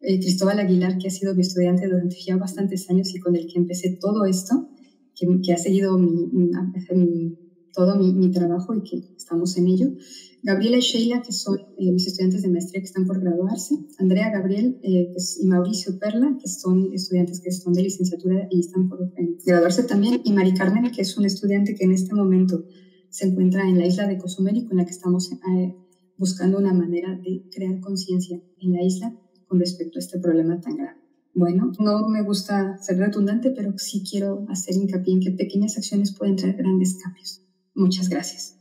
eh, 0.00 0.20
Cristóbal 0.20 0.60
Aguilar, 0.60 0.98
que 0.98 1.08
ha 1.08 1.10
sido 1.10 1.34
mi 1.34 1.40
estudiante 1.40 1.88
durante 1.88 2.16
ya 2.24 2.36
bastantes 2.36 2.88
años 2.90 3.14
y 3.14 3.18
con 3.18 3.34
el 3.34 3.46
que 3.46 3.58
empecé 3.58 3.98
todo 4.00 4.26
esto, 4.26 4.68
que, 5.14 5.52
ha 5.52 5.56
seguido 5.56 5.98
todo 7.72 7.96
mi, 7.96 8.30
trabajo 8.30 8.74
y 8.74 8.82
que 8.82 9.14
estamos 9.16 9.56
en 9.56 9.66
ello. 9.68 9.92
Gabriela 10.46 10.76
y 10.76 10.80
Sheila, 10.80 11.22
que 11.22 11.32
son 11.32 11.58
eh, 11.76 11.90
mis 11.90 12.06
estudiantes 12.06 12.42
de 12.42 12.48
maestría 12.48 12.80
que 12.80 12.86
están 12.86 13.04
por 13.04 13.18
graduarse. 13.20 13.74
Andrea 13.98 14.30
Gabriel 14.30 14.78
eh, 14.84 15.12
y 15.40 15.44
Mauricio 15.44 15.98
Perla, 15.98 16.38
que 16.40 16.48
son 16.48 16.92
estudiantes 16.92 17.40
que 17.40 17.48
están 17.48 17.72
de 17.72 17.82
licenciatura 17.82 18.46
y 18.48 18.60
están 18.60 18.88
por 18.88 19.02
eh, 19.02 19.38
graduarse 19.44 19.82
también. 19.82 20.20
Y 20.22 20.32
Mari 20.32 20.54
Carmen, 20.54 20.92
que 20.92 21.02
es 21.02 21.18
un 21.18 21.24
estudiante 21.24 21.74
que 21.74 21.82
en 21.82 21.90
este 21.90 22.14
momento 22.14 22.64
se 23.10 23.26
encuentra 23.26 23.68
en 23.68 23.76
la 23.76 23.88
isla 23.88 24.06
de 24.06 24.18
Cozumel 24.18 24.56
y 24.56 24.66
con 24.66 24.76
la 24.76 24.84
que 24.84 24.92
estamos 24.92 25.28
buscando 26.16 26.58
una 26.58 26.72
manera 26.72 27.16
de 27.16 27.42
crear 27.50 27.80
conciencia 27.80 28.40
en 28.60 28.72
la 28.72 28.84
isla 28.84 29.18
con 29.48 29.58
respecto 29.58 29.98
a 29.98 30.00
este 30.00 30.20
problema 30.20 30.60
tan 30.60 30.76
grave. 30.76 31.00
Bueno, 31.34 31.72
no 31.80 32.06
me 32.06 32.22
gusta 32.22 32.78
ser 32.78 32.98
redundante, 32.98 33.50
pero 33.50 33.76
sí 33.78 34.04
quiero 34.08 34.46
hacer 34.48 34.76
hincapié 34.76 35.14
en 35.14 35.20
que 35.20 35.30
pequeñas 35.32 35.76
acciones 35.76 36.14
pueden 36.16 36.36
traer 36.36 36.56
grandes 36.56 36.98
cambios. 37.02 37.42
Muchas 37.74 38.08
gracias. 38.08 38.54